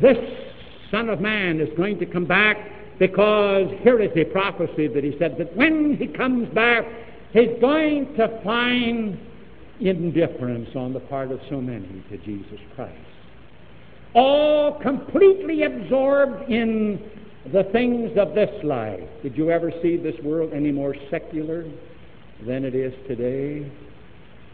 This 0.00 0.18
Son 0.90 1.08
of 1.08 1.20
Man 1.20 1.58
is 1.60 1.68
going 1.76 1.98
to 1.98 2.06
come 2.06 2.26
back 2.26 2.56
because 2.98 3.68
here 3.82 4.00
is 4.00 4.10
the 4.14 4.24
prophecy 4.24 4.86
that 4.86 5.02
he 5.02 5.16
said 5.18 5.36
that 5.38 5.56
when 5.56 5.96
he 5.96 6.06
comes 6.06 6.52
back, 6.54 6.84
he's 7.32 7.58
going 7.60 8.14
to 8.16 8.40
find 8.44 9.18
indifference 9.80 10.68
on 10.76 10.92
the 10.92 11.00
part 11.00 11.32
of 11.32 11.40
so 11.50 11.60
many 11.60 12.04
to 12.10 12.18
Jesus 12.18 12.60
Christ. 12.76 12.94
All 14.14 14.78
completely 14.80 15.64
absorbed 15.64 16.48
in 16.48 17.10
the 17.52 17.64
things 17.72 18.16
of 18.16 18.34
this 18.34 18.50
life. 18.62 19.00
Did 19.22 19.36
you 19.36 19.50
ever 19.50 19.72
see 19.82 19.96
this 19.96 20.14
world 20.22 20.52
any 20.54 20.70
more 20.70 20.94
secular 21.10 21.64
than 22.46 22.64
it 22.64 22.74
is 22.74 22.92
today? 23.08 23.70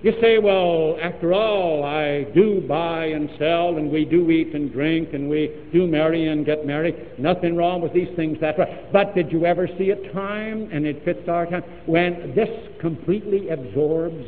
You 0.03 0.15
say, 0.23 0.39
well, 0.39 0.97
after 1.03 1.35
all, 1.35 1.85
I 1.85 2.25
do 2.35 2.65
buy 2.67 3.07
and 3.07 3.29
sell, 3.39 3.77
and 3.77 3.91
we 3.91 4.07
do 4.07 4.31
eat 4.31 4.55
and 4.55 4.73
drink, 4.73 5.13
and 5.13 5.29
we 5.29 5.69
do 5.75 5.87
marry 5.87 6.29
and 6.29 6.47
get 6.47 6.65
married. 6.65 7.19
Nothing 7.19 7.55
wrong 7.55 7.83
with 7.83 7.93
these 7.93 8.09
things 8.17 8.39
that 8.41 8.59
way. 8.59 8.89
But 8.93 9.15
did 9.15 9.31
you 9.31 9.45
ever 9.45 9.69
see 9.77 9.91
a 9.91 10.13
time, 10.13 10.71
and 10.73 10.87
it 10.87 11.05
fits 11.05 11.29
our 11.29 11.45
time, 11.45 11.65
when 11.85 12.35
this 12.35 12.49
completely 12.81 13.51
absorbs 13.51 14.25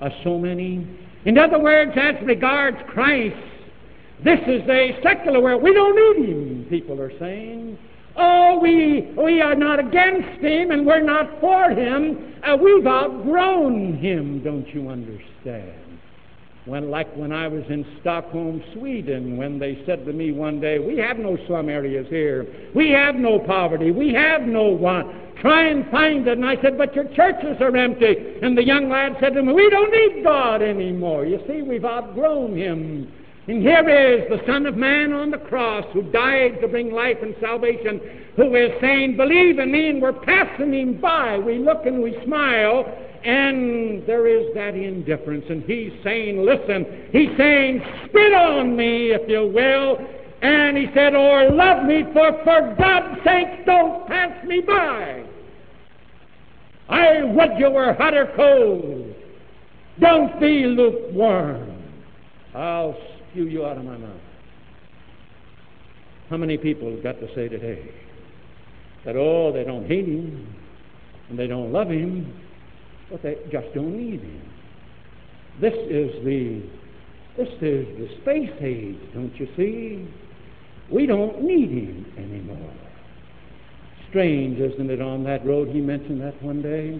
uh, 0.00 0.10
so 0.22 0.38
many? 0.38 0.86
In 1.24 1.38
other 1.38 1.58
words, 1.58 1.90
as 1.96 2.14
regards 2.24 2.76
Christ, 2.86 3.34
this 4.24 4.38
is 4.46 4.62
a 4.68 4.96
secular 5.02 5.40
world. 5.40 5.60
We 5.60 5.74
don't 5.74 6.20
need 6.20 6.28
him, 6.28 6.66
people 6.70 7.00
are 7.00 7.12
saying. 7.18 7.76
Oh, 8.18 8.58
we, 8.60 9.12
we 9.16 9.40
are 9.40 9.54
not 9.54 9.78
against 9.78 10.40
him 10.42 10.70
and 10.70 10.86
we're 10.86 11.02
not 11.02 11.40
for 11.40 11.70
him. 11.70 12.34
Uh, 12.42 12.56
we've 12.56 12.86
outgrown 12.86 13.98
him, 13.98 14.42
don't 14.42 14.66
you 14.68 14.88
understand? 14.88 15.82
When, 16.64 16.90
like 16.90 17.14
when 17.14 17.32
I 17.32 17.46
was 17.46 17.62
in 17.68 17.86
Stockholm, 18.00 18.62
Sweden, 18.74 19.36
when 19.36 19.58
they 19.58 19.82
said 19.86 20.04
to 20.04 20.12
me 20.12 20.32
one 20.32 20.60
day, 20.60 20.80
We 20.80 20.98
have 20.98 21.16
no 21.16 21.38
slum 21.46 21.68
areas 21.68 22.08
here. 22.08 22.44
We 22.74 22.90
have 22.90 23.14
no 23.14 23.38
poverty. 23.38 23.92
We 23.92 24.12
have 24.14 24.42
no 24.42 24.64
want. 24.64 25.36
Try 25.40 25.68
and 25.68 25.88
find 25.90 26.26
it. 26.26 26.38
And 26.38 26.44
I 26.44 26.60
said, 26.62 26.76
But 26.76 26.94
your 26.96 27.04
churches 27.14 27.58
are 27.60 27.76
empty. 27.76 28.16
And 28.42 28.58
the 28.58 28.64
young 28.64 28.88
lad 28.88 29.16
said 29.20 29.34
to 29.34 29.42
me, 29.44 29.52
We 29.52 29.70
don't 29.70 29.92
need 29.92 30.24
God 30.24 30.60
anymore. 30.60 31.24
You 31.24 31.40
see, 31.46 31.62
we've 31.62 31.84
outgrown 31.84 32.56
him. 32.56 33.12
And 33.48 33.62
here 33.62 33.88
is 33.88 34.28
the 34.28 34.44
Son 34.44 34.66
of 34.66 34.76
Man 34.76 35.12
on 35.12 35.30
the 35.30 35.38
cross 35.38 35.84
who 35.92 36.02
died 36.10 36.60
to 36.60 36.68
bring 36.68 36.92
life 36.92 37.18
and 37.22 37.34
salvation, 37.40 38.00
who 38.34 38.56
is 38.56 38.72
saying, 38.80 39.16
Believe 39.16 39.60
in 39.60 39.70
me, 39.70 39.88
and 39.88 40.02
we're 40.02 40.12
passing 40.12 40.74
him 40.74 41.00
by. 41.00 41.38
We 41.38 41.58
look 41.58 41.86
and 41.86 42.02
we 42.02 42.18
smile, 42.24 42.84
and 43.24 44.04
there 44.04 44.26
is 44.26 44.52
that 44.54 44.74
indifference. 44.74 45.44
And 45.48 45.62
he's 45.62 45.92
saying, 46.02 46.44
Listen, 46.44 47.08
he's 47.12 47.36
saying, 47.36 47.82
Spit 48.06 48.32
on 48.32 48.76
me, 48.76 49.12
if 49.12 49.28
you 49.28 49.46
will. 49.46 49.98
And 50.42 50.76
he 50.76 50.88
said, 50.92 51.14
Or 51.14 51.48
love 51.48 51.86
me, 51.86 52.02
for 52.12 52.32
for 52.42 52.74
God's 52.76 53.22
sake, 53.22 53.64
don't 53.64 54.08
pass 54.08 54.44
me 54.44 54.60
by. 54.60 55.24
I 56.88 57.22
would 57.22 57.58
you 57.58 57.70
were 57.70 57.92
hot 57.92 58.14
or 58.14 58.32
cold. 58.34 59.14
Don't 60.00 60.40
be 60.40 60.66
lukewarm. 60.66 61.80
I'll 62.54 62.96
spew 63.36 63.48
you 63.48 63.66
out 63.66 63.76
of 63.76 63.84
my 63.84 63.98
mouth. 63.98 64.20
How 66.30 66.38
many 66.38 66.56
people 66.56 66.90
have 66.90 67.02
got 67.02 67.20
to 67.20 67.28
say 67.34 67.48
today 67.48 67.92
that, 69.04 69.14
oh, 69.14 69.52
they 69.52 69.62
don't 69.62 69.86
hate 69.86 70.06
him 70.06 70.54
and 71.28 71.38
they 71.38 71.46
don't 71.46 71.70
love 71.70 71.90
him, 71.90 72.32
but 73.10 73.22
they 73.22 73.36
just 73.52 73.66
don't 73.74 73.94
need 73.94 74.22
him? 74.22 74.42
This 75.60 75.74
is 75.74 76.24
the 76.24 76.62
this 77.36 77.48
is 77.60 77.86
the 77.98 78.08
space 78.22 78.50
age, 78.62 78.96
don't 79.12 79.34
you 79.38 79.46
see? 79.54 80.08
We 80.90 81.04
don't 81.04 81.42
need 81.42 81.68
him 81.68 82.06
anymore. 82.16 82.72
Strange, 84.08 84.58
isn't 84.58 84.90
it, 84.90 85.02
on 85.02 85.24
that 85.24 85.44
road? 85.44 85.68
He 85.68 85.82
mentioned 85.82 86.22
that 86.22 86.42
one 86.42 86.62
day. 86.62 86.98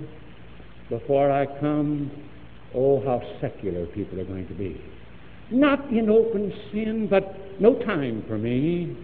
Before 0.90 1.30
I 1.30 1.46
come, 1.58 2.10
oh, 2.74 3.02
how 3.06 3.22
secular 3.40 3.86
people 3.86 4.20
are 4.20 4.24
going 4.24 4.46
to 4.48 4.54
be. 4.54 4.78
Not 5.50 5.88
in 5.90 6.10
open 6.10 6.52
sin, 6.72 7.06
but 7.08 7.36
no 7.60 7.74
time 7.84 8.24
for 8.26 8.38
me. 8.38 8.96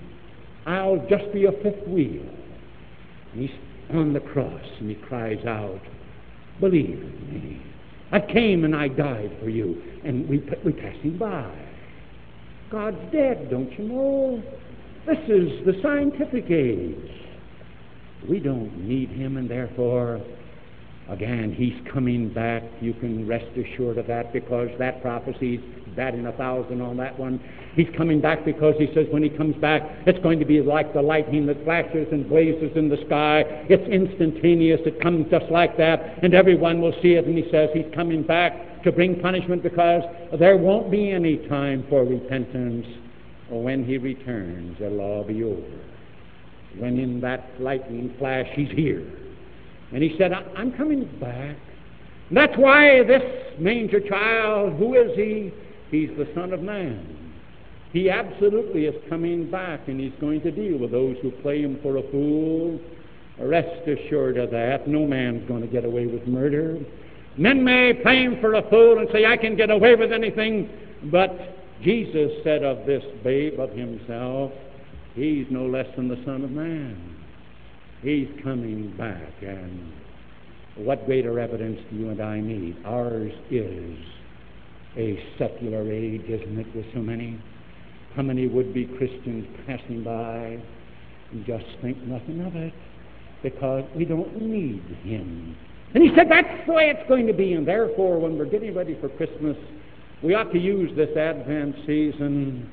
I'll 0.67 1.05
just 1.09 1.33
be 1.33 1.47
a 1.47 1.53
fifth 1.53 1.87
wheel. 1.87 2.25
And 3.33 3.43
he's 3.43 3.51
on 3.91 4.13
the 4.13 4.21
cross 4.21 4.65
and 4.81 4.89
he 4.89 4.97
cries 4.97 5.45
out, 5.47 5.81
Believe 6.61 7.01
in 7.01 7.33
me. 7.33 7.63
I 8.13 8.21
came 8.21 8.65
and 8.65 8.77
I 8.77 8.89
died 8.89 9.37
for 9.41 9.49
you. 9.49 9.83
And 10.05 10.29
we, 10.29 10.39
we 10.65 10.73
pass 10.73 10.97
him 10.97 11.19
by. 11.19 11.51
God's 12.71 12.99
dead, 13.13 13.51
don't 13.51 13.71
you 13.79 13.85
know? 13.85 14.43
This 15.07 15.19
is 15.29 15.67
the 15.67 15.75
scientific 15.83 16.51
age. 16.51 17.11
We 18.29 18.39
don't 18.39 18.87
need 18.87 19.11
him, 19.11 19.37
and 19.37 19.51
therefore 19.51 20.21
Again, 21.13 21.53
he's 21.53 21.75
coming 21.93 22.33
back. 22.33 22.63
You 22.81 22.95
can 22.95 23.29
rest 23.29 23.45
assured 23.55 23.99
of 23.99 24.07
that 24.07 24.33
because 24.33 24.71
that 24.79 25.03
prophecy, 25.03 25.59
prophecy's 25.59 25.95
batting 25.95 26.25
a 26.25 26.33
thousand 26.33 26.81
on 26.81 26.97
that 26.97 27.19
one. 27.19 27.39
He's 27.75 27.89
coming 27.95 28.19
back 28.19 28.47
because 28.47 28.75
he 28.79 28.87
says 28.95 29.07
when 29.11 29.23
he 29.23 29.29
comes 29.29 29.55
back, 29.57 29.83
it's 30.07 30.19
going 30.21 30.39
to 30.39 30.47
be 30.47 30.63
like 30.63 30.95
the 30.95 31.03
lightning 31.03 31.45
that 31.47 31.63
flashes 31.65 32.09
and 32.13 32.27
blazes 32.27 32.75
in 32.77 32.89
the 32.89 32.97
sky. 33.07 33.45
It's 33.69 33.87
instantaneous. 33.89 34.81
It 34.87 35.03
comes 35.03 35.31
just 35.31 35.51
like 35.51 35.77
that, 35.77 36.23
and 36.23 36.33
everyone 36.33 36.81
will 36.81 36.95
see 37.03 37.13
it. 37.13 37.27
And 37.27 37.37
he 37.37 37.45
says 37.51 37.69
he's 37.75 37.93
coming 37.95 38.23
back 38.23 38.83
to 38.85 38.91
bring 38.91 39.21
punishment 39.21 39.63
because 39.63 40.03
there 40.39 40.57
won't 40.57 40.91
be 40.91 41.11
any 41.11 41.47
time 41.47 41.85
for 41.91 42.05
repentance. 42.05 42.87
When 43.51 43.85
he 43.85 43.99
returns, 43.99 44.79
it'll 44.81 45.01
all 45.01 45.25
be 45.25 45.45
over. 45.45 45.79
When 46.79 46.99
in 46.99 47.21
that 47.21 47.61
lightning 47.61 48.15
flash, 48.19 48.47
he's 48.55 48.71
here. 48.71 49.07
And 49.93 50.03
he 50.03 50.17
said, 50.19 50.33
I'm 50.33 50.73
coming 50.73 51.05
back. 51.21 51.57
And 52.29 52.37
that's 52.37 52.57
why 52.57 53.05
this 53.05 53.23
manger 53.59 54.01
child, 54.01 54.75
who 54.75 54.95
is 54.95 55.15
he? 55.17 55.53
He's 55.91 56.11
the 56.17 56.29
Son 56.35 56.53
of 56.53 56.63
Man. 56.63 57.19
He 57.93 58.09
absolutely 58.09 58.87
is 58.87 58.95
coming 59.11 59.51
back, 59.51 59.89
and 59.89 60.01
he's 60.01 60.15
going 60.19 60.41
to 60.43 60.51
deal 60.51 60.79
with 60.79 60.93
those 60.93 61.17
who 61.21 61.31
play 61.31 61.61
him 61.61 61.79
for 61.83 61.99
a 61.99 62.11
fool. 62.11 62.81
Rest 63.39 63.87
assured 63.87 64.39
of 64.39 64.51
that. 64.51 64.89
No 64.89 65.07
man's 65.07 65.47
going 65.47 65.61
to 65.61 65.67
get 65.67 65.85
away 65.85 66.07
with 66.07 66.27
murder. 66.27 66.79
Men 67.37 67.63
may 67.63 67.93
play 67.93 68.23
him 68.23 68.41
for 68.41 68.55
a 68.55 68.71
fool 68.71 68.99
and 68.99 69.09
say, 69.13 69.27
I 69.27 69.37
can 69.37 69.57
get 69.57 69.71
away 69.71 69.95
with 69.95 70.13
anything, 70.13 70.71
but 71.11 71.83
Jesus 71.83 72.31
said 72.45 72.63
of 72.63 72.87
this 72.87 73.03
babe 73.23 73.59
of 73.59 73.71
himself, 73.71 74.53
He's 75.15 75.47
no 75.51 75.67
less 75.67 75.87
than 75.97 76.09
the 76.09 76.23
Son 76.25 76.43
of 76.43 76.51
Man. 76.51 77.22
He's 78.03 78.29
coming 78.43 78.95
back. 78.99 79.33
And 79.43 79.93
what 80.77 81.07
greater 81.07 81.39
evidence 81.39 81.79
do 81.91 81.97
you 81.97 82.11
and 82.11 82.21
I 82.21 82.41
need? 82.41 82.77
Ours 82.85 83.33
is 83.51 83.99
a 84.97 85.19
secular 85.39 85.91
age, 85.91 86.23
isn't 86.29 86.59
it, 86.59 86.67
with 86.75 86.87
so 86.93 87.01
many? 87.01 87.41
How 88.17 88.23
many 88.23 88.47
would 88.47 88.75
be 88.75 88.87
Christians 88.87 89.47
passing 89.67 90.03
by 90.03 90.59
and 91.31 91.47
just 91.47 91.65
think 91.81 91.97
nothing 92.03 92.45
of 92.45 92.57
it 92.57 92.75
because 93.43 93.85
we 93.97 94.05
don't 94.05 94.43
need 94.43 94.83
Him? 95.03 95.57
And 95.95 96.03
he 96.03 96.11
said 96.17 96.27
that's 96.31 96.67
the 96.67 96.73
way 96.73 96.91
it's 96.91 97.09
going 97.09 97.27
to 97.27 97.33
be, 97.33 97.53
and 97.53 97.67
therefore, 97.67 98.19
when 98.19 98.39
we're 98.39 98.47
getting 98.47 98.75
ready 98.75 98.99
for 99.01 99.09
Christmas, 99.11 99.57
we 100.23 100.35
ought 100.35 100.53
to 100.53 100.59
use 100.59 100.91
this 100.97 101.15
Advent 101.17 101.77
season 101.87 102.71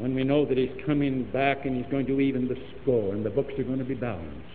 when 0.00 0.14
we 0.14 0.24
know 0.24 0.44
that 0.46 0.58
He's 0.58 0.70
coming 0.86 1.30
back 1.32 1.66
and 1.66 1.76
He's 1.76 1.90
going 1.90 2.06
to 2.06 2.20
even 2.20 2.48
the 2.48 2.56
score 2.82 3.12
and 3.14 3.24
the 3.24 3.30
books 3.30 3.54
are 3.58 3.64
going 3.64 3.78
to 3.78 3.84
be 3.84 3.94
balanced. 3.94 4.46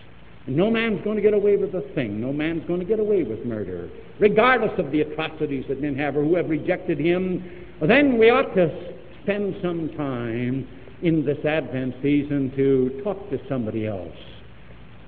And 0.46 0.56
no 0.56 0.70
man's 0.70 1.02
going 1.02 1.16
to 1.16 1.22
get 1.22 1.34
away 1.34 1.56
with 1.56 1.74
a 1.74 1.82
thing. 1.94 2.20
No 2.20 2.32
man's 2.32 2.66
going 2.66 2.80
to 2.80 2.86
get 2.86 3.00
away 3.00 3.24
with 3.24 3.44
murder, 3.44 3.90
regardless 4.20 4.78
of 4.78 4.92
the 4.92 5.00
atrocities 5.00 5.64
that 5.68 5.80
men 5.80 5.96
have 5.96 6.16
or 6.16 6.22
who 6.22 6.36
have 6.36 6.48
rejected 6.48 6.98
Him. 6.98 7.66
Then 7.80 8.18
we 8.18 8.30
ought 8.30 8.54
to 8.54 8.94
spend 9.22 9.56
some 9.62 9.90
time 9.96 10.68
in 11.02 11.24
this 11.24 11.44
Advent 11.44 11.94
season 12.02 12.52
to 12.56 13.00
talk 13.02 13.28
to 13.30 13.38
somebody 13.48 13.86
else 13.86 14.16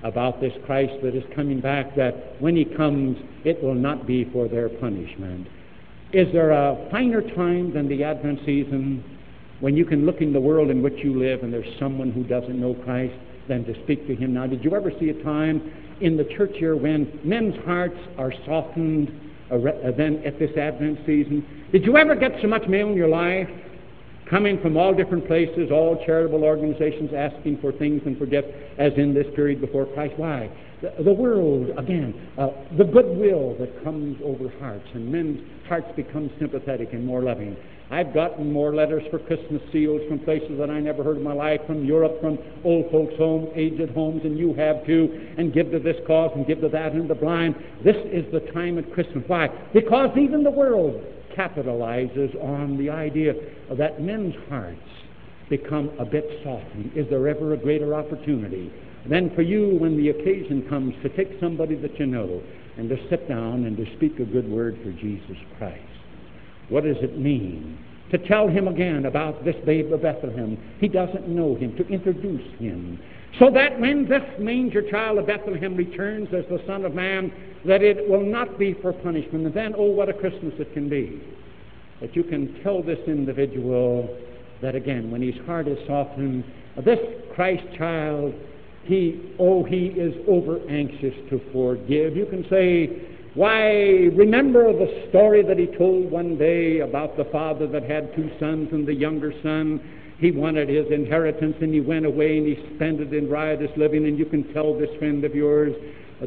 about 0.03 0.39
this 0.39 0.53
Christ 0.65 0.93
that 1.03 1.15
is 1.15 1.23
coming 1.35 1.59
back, 1.59 1.95
that 1.95 2.39
when 2.39 2.55
He 2.55 2.65
comes, 2.65 3.17
it 3.43 3.61
will 3.63 3.75
not 3.75 4.05
be 4.05 4.25
for 4.31 4.47
their 4.47 4.69
punishment. 4.69 5.47
Is 6.11 6.31
there 6.33 6.51
a 6.51 6.87
finer 6.91 7.21
time 7.21 7.73
than 7.73 7.87
the 7.87 8.03
Advent 8.03 8.39
season 8.45 9.03
when 9.59 9.75
you 9.75 9.85
can 9.85 10.05
look 10.05 10.21
in 10.21 10.31
the 10.33 10.39
world 10.39 10.69
in 10.69 10.81
which 10.81 11.03
you 11.03 11.17
live 11.17 11.43
and 11.43 11.51
there's 11.51 11.77
someone 11.79 12.11
who 12.11 12.23
doesn't 12.23 12.59
know 12.59 12.73
Christ 12.73 13.15
than 13.47 13.65
to 13.65 13.73
speak 13.83 14.07
to 14.07 14.15
him? 14.15 14.33
Now, 14.33 14.47
did 14.47 14.63
you 14.63 14.75
ever 14.75 14.91
see 14.99 15.09
a 15.09 15.23
time 15.23 15.71
in 16.01 16.15
the 16.15 16.23
church 16.23 16.51
here 16.55 16.75
when 16.75 17.19
men's 17.23 17.55
hearts 17.65 17.97
are 18.17 18.31
softened 18.45 19.11
then 19.49 20.21
at 20.25 20.39
this 20.39 20.55
Advent 20.57 20.99
season? 21.05 21.45
Did 21.71 21.85
you 21.85 21.97
ever 21.97 22.15
get 22.15 22.31
so 22.41 22.47
much 22.47 22.67
mail 22.67 22.87
in 22.89 22.95
your 22.95 23.09
life 23.09 23.49
coming 24.29 24.61
from 24.61 24.77
all 24.77 24.93
different 24.93 25.25
places, 25.27 25.71
all 25.71 26.01
charitable 26.05 26.43
organizations 26.43 27.11
asking 27.15 27.57
for 27.59 27.71
things 27.71 28.01
and 28.05 28.17
for 28.17 28.25
gifts, 28.25 28.49
as 28.77 28.93
in 28.97 29.13
this 29.13 29.27
period 29.35 29.59
before 29.59 29.85
Christ. 29.87 30.13
Why? 30.17 30.49
The, 30.81 31.03
the 31.03 31.13
world, 31.13 31.71
again, 31.77 32.29
uh, 32.37 32.49
the 32.77 32.85
goodwill 32.85 33.55
that 33.59 33.83
comes 33.83 34.17
over 34.23 34.49
hearts, 34.59 34.87
and 34.93 35.11
men's 35.11 35.39
hearts 35.67 35.87
become 35.95 36.29
sympathetic 36.39 36.93
and 36.93 37.05
more 37.05 37.21
loving. 37.21 37.57
I've 37.91 38.13
gotten 38.13 38.53
more 38.53 38.75
letters 38.75 39.01
for 39.09 39.17
Christmas 39.17 39.63
seals 39.71 40.01
from 40.07 40.19
places 40.19 40.59
that 40.59 40.69
I 40.69 40.79
never 40.79 41.03
heard 41.03 41.17
in 41.17 41.23
my 41.23 41.33
life, 41.33 41.59
from 41.65 41.83
Europe, 41.83 42.21
from 42.21 42.37
old 42.63 42.91
folks' 42.91 43.15
homes, 43.17 43.49
aged 43.55 43.89
homes, 43.89 44.21
and 44.23 44.37
you 44.37 44.53
have 44.53 44.85
too, 44.85 45.33
and 45.37 45.51
give 45.51 45.71
to 45.71 45.79
this 45.79 45.97
cause 46.05 46.31
and 46.35 46.45
give 46.45 46.61
to 46.61 46.69
that 46.69 46.91
and 46.91 47.09
the 47.09 47.15
blind. 47.15 47.55
This 47.83 47.95
is 48.05 48.31
the 48.31 48.41
time 48.53 48.77
at 48.77 48.93
Christmas. 48.93 49.23
Why? 49.25 49.47
Because 49.73 50.15
even 50.17 50.43
the 50.43 50.51
world 50.51 51.03
capitalizes 51.37 52.35
on 52.43 52.77
the 52.77 52.89
idea 52.89 53.33
that 53.77 54.01
men's 54.01 54.35
hearts 54.49 54.79
become 55.49 55.89
a 55.99 56.05
bit 56.05 56.25
softened. 56.43 56.91
Is 56.95 57.07
there 57.09 57.27
ever 57.27 57.53
a 57.53 57.57
greater 57.57 57.93
opportunity 57.95 58.71
than 59.09 59.33
for 59.35 59.41
you, 59.41 59.77
when 59.79 59.97
the 59.97 60.09
occasion 60.09 60.67
comes, 60.69 60.93
to 61.03 61.09
take 61.09 61.39
somebody 61.39 61.75
that 61.75 61.99
you 61.99 62.05
know 62.05 62.41
and 62.77 62.89
to 62.89 62.97
sit 63.09 63.27
down 63.27 63.65
and 63.65 63.75
to 63.77 63.85
speak 63.95 64.19
a 64.19 64.25
good 64.25 64.49
word 64.49 64.77
for 64.83 64.91
Jesus 64.91 65.37
Christ? 65.57 65.81
What 66.69 66.83
does 66.83 66.97
it 67.01 67.17
mean? 67.17 67.77
To 68.11 68.17
tell 68.17 68.47
him 68.47 68.67
again 68.67 69.05
about 69.05 69.43
this 69.43 69.55
babe 69.65 69.91
of 69.91 70.01
Bethlehem. 70.01 70.57
He 70.79 70.87
doesn't 70.87 71.27
know 71.27 71.55
him. 71.55 71.75
To 71.77 71.87
introduce 71.87 72.59
him. 72.59 72.99
So 73.37 73.51
that 73.51 73.79
when 73.79 74.09
this 74.09 74.23
manger 74.39 74.81
child 74.89 75.19
of 75.19 75.27
Bethlehem 75.27 75.75
returns 75.75 76.29
as 76.33 76.45
the 76.49 76.61
Son 76.65 76.83
of 76.83 76.95
Man, 76.95 77.31
that 77.65 77.81
it 77.81 78.09
will 78.09 78.25
not 78.25 78.57
be 78.57 78.73
for 78.81 78.91
punishment. 78.91 79.45
And 79.45 79.53
then, 79.53 79.75
oh, 79.77 79.91
what 79.91 80.09
a 80.09 80.13
Christmas 80.13 80.53
it 80.57 80.73
can 80.73 80.89
be. 80.89 81.21
That 82.01 82.15
you 82.15 82.23
can 82.23 82.61
tell 82.63 82.81
this 82.81 82.99
individual 83.07 84.17
that 84.61 84.75
again, 84.75 85.11
when 85.11 85.21
his 85.21 85.35
heart 85.45 85.67
is 85.67 85.77
softened, 85.87 86.43
this 86.83 86.99
Christ 87.35 87.63
child, 87.77 88.33
he, 88.83 89.33
oh, 89.39 89.63
he 89.63 89.87
is 89.87 90.13
over 90.27 90.59
anxious 90.69 91.13
to 91.29 91.39
forgive. 91.53 92.15
You 92.15 92.25
can 92.25 92.45
say, 92.49 93.07
why, 93.35 93.71
remember 94.15 94.73
the 94.73 95.05
story 95.09 95.43
that 95.43 95.57
he 95.57 95.67
told 95.77 96.09
one 96.09 96.37
day 96.37 96.79
about 96.79 97.15
the 97.15 97.25
father 97.25 97.67
that 97.67 97.83
had 97.83 98.15
two 98.15 98.31
sons 98.39 98.69
and 98.71 98.87
the 98.87 98.93
younger 98.93 99.33
son 99.43 99.79
he 100.19 100.31
wanted 100.31 100.67
his 100.67 100.85
inheritance 100.91 101.55
and 101.61 101.73
he 101.73 101.79
went 101.79 102.05
away 102.05 102.37
and 102.37 102.45
he 102.45 102.75
spent 102.75 102.99
it 102.99 103.13
in 103.13 103.29
riotous 103.29 103.71
living. 103.77 104.05
And 104.05 104.19
you 104.19 104.25
can 104.25 104.53
tell 104.53 104.77
this 104.77 104.89
friend 104.99 105.23
of 105.23 105.33
yours, 105.33 105.73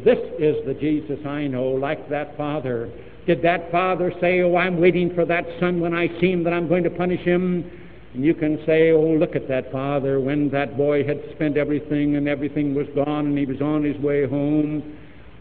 this 0.03 0.17
is 0.39 0.65
the 0.65 0.73
Jesus 0.73 1.23
I 1.25 1.45
know, 1.45 1.65
like 1.67 2.09
that 2.09 2.35
father. 2.35 2.91
Did 3.27 3.43
that 3.43 3.71
father 3.71 4.11
say, 4.19 4.41
Oh, 4.41 4.55
I'm 4.55 4.81
waiting 4.81 5.13
for 5.13 5.25
that 5.25 5.45
son 5.59 5.79
when 5.79 5.93
I 5.93 6.07
see 6.19 6.31
him 6.31 6.43
that 6.43 6.53
I'm 6.53 6.67
going 6.67 6.83
to 6.83 6.89
punish 6.89 7.21
him? 7.21 7.69
And 8.15 8.25
you 8.25 8.33
can 8.33 8.63
say, 8.65 8.91
Oh, 8.91 8.99
look 8.99 9.35
at 9.35 9.47
that 9.47 9.71
father 9.71 10.19
when 10.19 10.49
that 10.49 10.75
boy 10.75 11.05
had 11.05 11.21
spent 11.35 11.55
everything 11.55 12.15
and 12.15 12.27
everything 12.27 12.73
was 12.73 12.87
gone 12.95 13.27
and 13.27 13.37
he 13.37 13.45
was 13.45 13.61
on 13.61 13.83
his 13.83 13.97
way 13.97 14.27
home. 14.27 14.97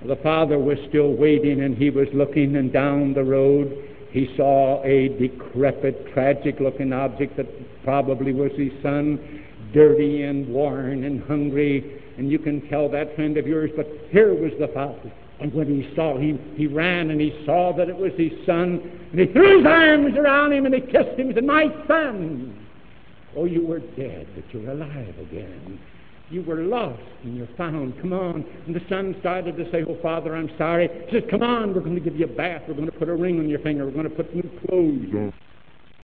The 0.07 0.17
father 0.17 0.59
was 0.59 0.77
still 0.91 1.15
waiting 1.15 1.63
and 1.63 1.75
he 1.75 1.89
was 1.89 2.09
looking 2.13 2.57
and 2.57 2.71
down 2.71 3.15
the 3.15 3.25
road 3.25 3.89
he 4.13 4.29
saw 4.37 4.83
a 4.85 5.09
decrepit, 5.09 6.13
tragic 6.13 6.61
looking 6.61 6.93
object 6.93 7.39
that 7.39 7.62
probably 7.85 8.33
was 8.33 8.53
his 8.57 8.73
son, 8.83 9.45
dirty 9.73 10.23
and 10.23 10.49
worn 10.49 11.05
and 11.05 11.23
hungry. 11.25 12.03
And 12.19 12.31
you 12.31 12.39
can 12.39 12.69
tell 12.69 12.89
that 12.91 13.15
friend 13.17 13.37
of 13.37 13.47
yours, 13.47 13.71
but 13.77 13.87
here 14.11 14.35
was 14.35 14.53
the 14.59 14.69
father. 14.69 15.13
And 15.41 15.53
when 15.53 15.67
he 15.67 15.93
saw 15.97 16.17
him, 16.19 16.39
he 16.57 16.67
ran 16.67 17.11
and 17.11 17.21
he 17.21 17.43
saw 17.45 17.73
that 17.77 17.89
it 17.89 17.97
was 17.97 18.13
his 18.17 18.33
son. 18.47 18.81
And 19.11 19.21
he 19.21 19.27
threw 19.27 19.59
his 19.59 19.67
arms 19.67 20.17
around 20.17 20.53
him 20.53 20.67
and 20.67 20.75
he 20.75 20.81
kissed 20.81 21.19
him 21.19 21.29
and 21.29 21.35
said, 21.35 21.45
My 21.45 21.67
son! 21.89 22.67
Oh, 23.37 23.47
you 23.47 23.67
were 23.67 23.81
dead, 23.81 24.29
but 24.37 24.45
you're 24.53 24.71
alive 24.71 25.15
again. 25.19 25.81
You 26.31 26.43
were 26.43 26.63
lost 26.63 27.03
and 27.25 27.37
you're 27.37 27.49
found. 27.59 28.01
Come 28.01 28.13
on. 28.13 28.45
And 28.67 28.75
the 28.75 28.83
son 28.89 29.17
started 29.21 29.57
to 29.57 29.71
say, 29.73 29.85
Oh, 29.87 29.99
Father, 30.01 30.37
I'm 30.37 30.51
sorry. 30.57 30.89
He 31.09 31.19
says, 31.19 31.29
Come 31.31 31.43
on, 31.43 31.75
we're 31.75 31.81
going 31.81 31.97
to 31.97 32.01
give 32.01 32.17
you 32.17 32.27
a 32.27 32.29
bath. 32.29 32.63
We're 32.69 32.75
going 32.75 32.91
to 32.91 32.97
put 32.97 33.09
a 33.09 33.15
ring 33.15 33.41
on 33.41 33.49
your 33.49 33.59
finger. 33.61 33.85
We're 33.85 33.91
going 33.91 34.09
to 34.09 34.15
put 34.15 34.35
new 34.35 34.49
clothes 34.67 35.13
on. 35.15 35.33